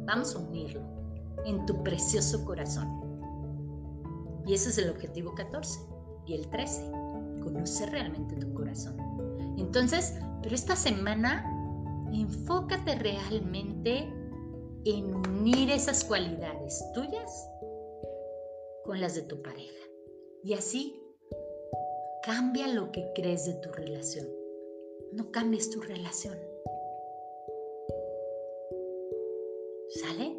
Vamos 0.06 0.36
a 0.36 0.38
unirlo 0.38 0.80
en 1.44 1.66
tu 1.66 1.82
precioso 1.82 2.44
corazón. 2.44 2.86
Y 4.46 4.54
ese 4.54 4.68
es 4.68 4.78
el 4.78 4.88
objetivo 4.88 5.34
14 5.34 5.80
y 6.26 6.34
el 6.34 6.48
13. 6.48 6.92
Conocer 7.42 7.90
realmente 7.90 8.36
tu 8.36 8.54
corazón. 8.54 8.96
Entonces, 9.58 10.16
pero 10.42 10.54
esta 10.54 10.76
semana, 10.76 11.44
enfócate 12.12 12.94
realmente 12.94 14.08
en 14.84 15.12
unir 15.12 15.72
esas 15.72 16.04
cualidades 16.04 16.84
tuyas 16.94 17.48
con 18.84 19.00
las 19.00 19.16
de 19.16 19.22
tu 19.22 19.42
pareja. 19.42 19.74
Y 20.44 20.54
así 20.54 21.02
cambia 22.22 22.68
lo 22.68 22.92
que 22.92 23.10
crees 23.16 23.44
de 23.46 23.54
tu 23.54 23.72
relación. 23.72 24.35
No 25.12 25.30
cambies 25.30 25.70
tu 25.70 25.80
relación. 25.80 26.38
¿Sale? 29.88 30.36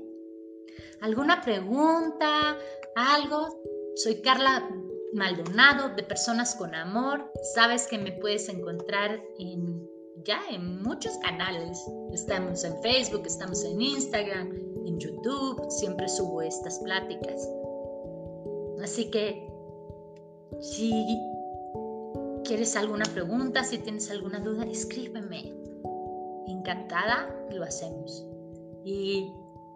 ¿Alguna 1.01 1.41
pregunta? 1.41 2.58
¿Algo? 2.95 3.62
Soy 3.95 4.21
Carla 4.21 4.69
Maldonado 5.13 5.95
de 5.95 6.03
Personas 6.03 6.56
con 6.56 6.75
Amor. 6.75 7.32
Sabes 7.56 7.88
que 7.88 7.97
me 7.97 8.12
puedes 8.12 8.49
encontrar 8.49 9.21
en, 9.39 9.89
ya 10.23 10.39
en 10.49 10.82
muchos 10.82 11.17
canales. 11.19 11.84
Estamos 12.12 12.63
en 12.63 12.82
Facebook, 12.82 13.23
estamos 13.25 13.63
en 13.63 13.82
Instagram, 13.82 14.51
en 14.86 14.99
YouTube, 14.99 15.69
siempre 15.69 16.08
subo 16.08 16.41
estas 16.41 16.80
pláticas. 16.80 17.49
Así 18.82 19.10
que 19.10 19.47
si 20.62 21.06
quieres 22.47 22.77
alguna 22.77 23.03
pregunta, 23.05 23.63
si 23.63 23.77
tienes 23.77 24.10
alguna 24.10 24.39
duda, 24.39 24.63
escríbeme. 24.63 25.53
Encantada 26.47 27.29
lo 27.51 27.63
hacemos. 27.63 28.25
Y 28.86 29.33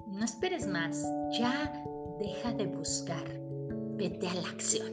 no 0.08 0.24
esperes 0.24 0.66
más, 0.68 1.06
ya 1.38 1.74
deja 2.18 2.54
de 2.54 2.68
buscar, 2.68 3.26
vete 3.98 4.26
a 4.28 4.34
la 4.36 4.48
acción. 4.48 4.88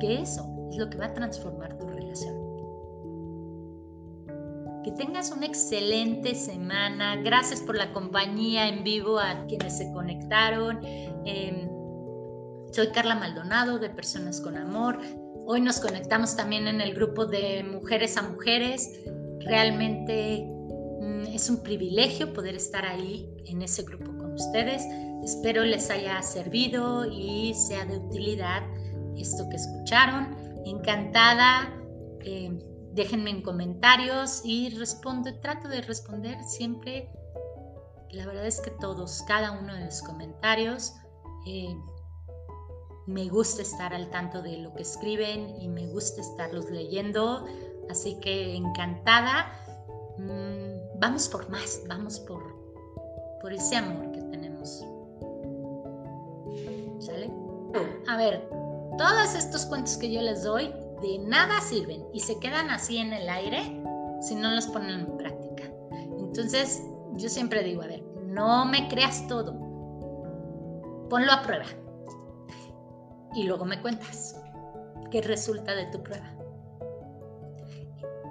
Que 0.00 0.22
eso 0.22 0.44
es 0.70 0.76
lo 0.76 0.90
que 0.90 0.98
va 0.98 1.06
a 1.06 1.14
transformar 1.14 1.78
tu 1.78 1.86
relación. 1.86 2.34
Que 4.82 4.90
tengas 4.92 5.30
una 5.30 5.46
excelente 5.46 6.34
semana. 6.34 7.16
Gracias 7.22 7.60
por 7.60 7.76
la 7.76 7.92
compañía 7.92 8.68
en 8.68 8.82
vivo 8.82 9.20
a 9.20 9.46
quienes 9.46 9.78
se 9.78 9.92
conectaron. 9.92 10.80
Em, 11.24 11.68
soy 12.72 12.88
Carla 12.88 13.14
Maldonado 13.14 13.78
de 13.78 13.90
Personas 13.90 14.40
con 14.40 14.56
Amor. 14.56 14.98
Hoy 15.52 15.60
nos 15.60 15.80
conectamos 15.80 16.36
también 16.36 16.68
en 16.68 16.80
el 16.80 16.94
grupo 16.94 17.26
de 17.26 17.64
Mujeres 17.64 18.16
a 18.16 18.22
Mujeres. 18.22 18.88
Realmente 19.40 20.46
mm, 20.46 21.22
es 21.34 21.50
un 21.50 21.64
privilegio 21.64 22.32
poder 22.32 22.54
estar 22.54 22.86
ahí 22.86 23.28
en 23.46 23.60
ese 23.60 23.82
grupo 23.82 24.16
con 24.16 24.34
ustedes. 24.34 24.84
Espero 25.24 25.64
les 25.64 25.90
haya 25.90 26.22
servido 26.22 27.04
y 27.04 27.52
sea 27.54 27.84
de 27.84 27.98
utilidad 27.98 28.62
esto 29.16 29.48
que 29.48 29.56
escucharon. 29.56 30.36
Encantada. 30.66 31.76
Eh, 32.20 32.56
déjenme 32.92 33.30
en 33.30 33.42
comentarios 33.42 34.42
y 34.44 34.70
respondo. 34.78 35.34
Trato 35.40 35.66
de 35.66 35.80
responder 35.80 36.40
siempre. 36.44 37.10
La 38.10 38.24
verdad 38.24 38.46
es 38.46 38.60
que 38.60 38.70
todos, 38.70 39.24
cada 39.26 39.50
uno 39.50 39.74
de 39.74 39.86
los 39.86 40.00
comentarios. 40.02 40.92
Eh, 41.44 41.74
me 43.10 43.28
gusta 43.28 43.62
estar 43.62 43.92
al 43.92 44.08
tanto 44.10 44.40
de 44.40 44.58
lo 44.58 44.72
que 44.72 44.82
escriben 44.82 45.56
y 45.60 45.68
me 45.68 45.86
gusta 45.88 46.20
estarlos 46.20 46.70
leyendo. 46.70 47.44
Así 47.90 48.14
que 48.20 48.54
encantada. 48.54 49.52
Mm, 50.16 51.00
vamos 51.00 51.28
por 51.28 51.48
más, 51.50 51.82
vamos 51.88 52.20
por, 52.20 52.42
por 53.42 53.52
ese 53.52 53.76
amor 53.76 54.12
que 54.12 54.22
tenemos. 54.22 54.84
¿Sale? 57.00 57.30
A 58.06 58.16
ver, 58.16 58.48
todos 58.96 59.34
estos 59.34 59.66
cuentos 59.66 59.96
que 59.96 60.12
yo 60.12 60.22
les 60.22 60.44
doy 60.44 60.72
de 61.02 61.18
nada 61.18 61.60
sirven 61.60 62.04
y 62.12 62.20
se 62.20 62.38
quedan 62.38 62.70
así 62.70 62.98
en 62.98 63.12
el 63.12 63.28
aire 63.28 63.82
si 64.20 64.36
no 64.36 64.50
los 64.52 64.66
ponen 64.68 65.00
en 65.00 65.16
práctica. 65.16 65.64
Entonces, 66.16 66.82
yo 67.14 67.28
siempre 67.28 67.64
digo, 67.64 67.82
a 67.82 67.86
ver, 67.88 68.04
no 68.26 68.66
me 68.66 68.86
creas 68.88 69.26
todo. 69.26 69.52
Ponlo 71.08 71.32
a 71.32 71.42
prueba 71.42 71.64
y 73.34 73.44
luego 73.44 73.64
me 73.64 73.80
cuentas 73.80 74.40
qué 75.10 75.22
resulta 75.22 75.74
de 75.74 75.86
tu 75.86 76.02
prueba. 76.02 76.26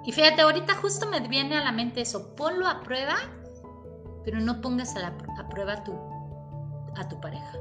Y 0.04 0.12
fíjate, 0.12 0.42
ahorita 0.42 0.74
justo 0.76 1.06
me 1.08 1.20
viene 1.28 1.58
a 1.58 1.64
la 1.64 1.72
mente 1.72 2.00
eso, 2.00 2.34
ponlo 2.34 2.66
a 2.66 2.80
prueba, 2.80 3.16
pero 4.24 4.40
no 4.40 4.60
pongas 4.60 4.96
a, 4.96 5.00
la, 5.00 5.18
prueba 5.48 5.74
a 5.74 5.84
tu, 5.84 5.92
a 6.96 7.08
tu 7.08 7.20
pareja. 7.20 7.58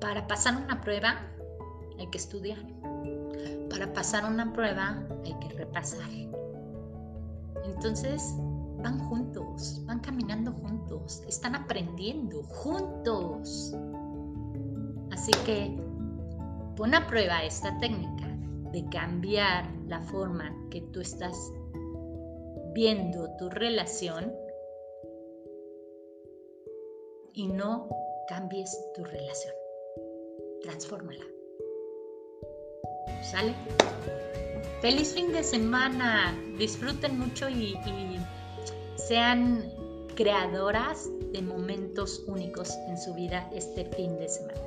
Para 0.00 0.26
pasar 0.26 0.56
una 0.56 0.80
prueba 0.80 1.20
hay 1.98 2.06
que 2.08 2.18
estudiar. 2.18 2.58
Para 3.68 3.92
pasar 3.92 4.24
una 4.24 4.52
prueba 4.52 5.02
hay 5.24 5.34
que 5.34 5.54
repasar. 5.54 6.08
Entonces, 7.64 8.34
van 8.82 8.98
juntos, 9.08 9.82
van 9.86 10.00
caminando 10.00 10.52
juntos, 10.52 11.22
están 11.28 11.54
aprendiendo 11.54 12.42
juntos. 12.44 13.74
Así 15.10 15.32
que 15.44 15.76
pon 16.76 16.94
a 16.94 17.06
prueba 17.06 17.44
esta 17.44 17.76
técnica 17.78 18.26
de 18.72 18.88
cambiar 18.90 19.68
la 19.86 20.00
forma 20.02 20.54
que 20.70 20.80
tú 20.92 21.00
estás 21.00 21.36
viendo 22.74 23.28
tu 23.36 23.50
relación 23.50 24.32
y 27.32 27.48
no 27.48 27.88
cambies 28.28 28.76
tu 28.94 29.04
relación. 29.04 29.54
Transfórmala. 30.62 31.24
¿Sale? 33.30 33.54
Feliz 34.80 35.12
fin 35.12 35.32
de 35.32 35.42
semana. 35.42 36.34
Disfruten 36.56 37.18
mucho 37.18 37.48
y, 37.48 37.74
y 37.86 38.20
sean 39.10 39.68
creadoras 40.14 41.08
de 41.32 41.42
momentos 41.42 42.22
únicos 42.28 42.70
en 42.86 42.96
su 42.96 43.12
vida 43.12 43.50
este 43.52 43.84
fin 43.86 44.16
de 44.20 44.28
semana. 44.28 44.60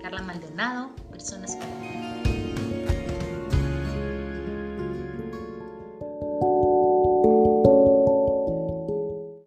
Carla 0.00 0.22
Maldonado, 0.22 0.92
Personas 1.10 1.56
con 1.56 2.45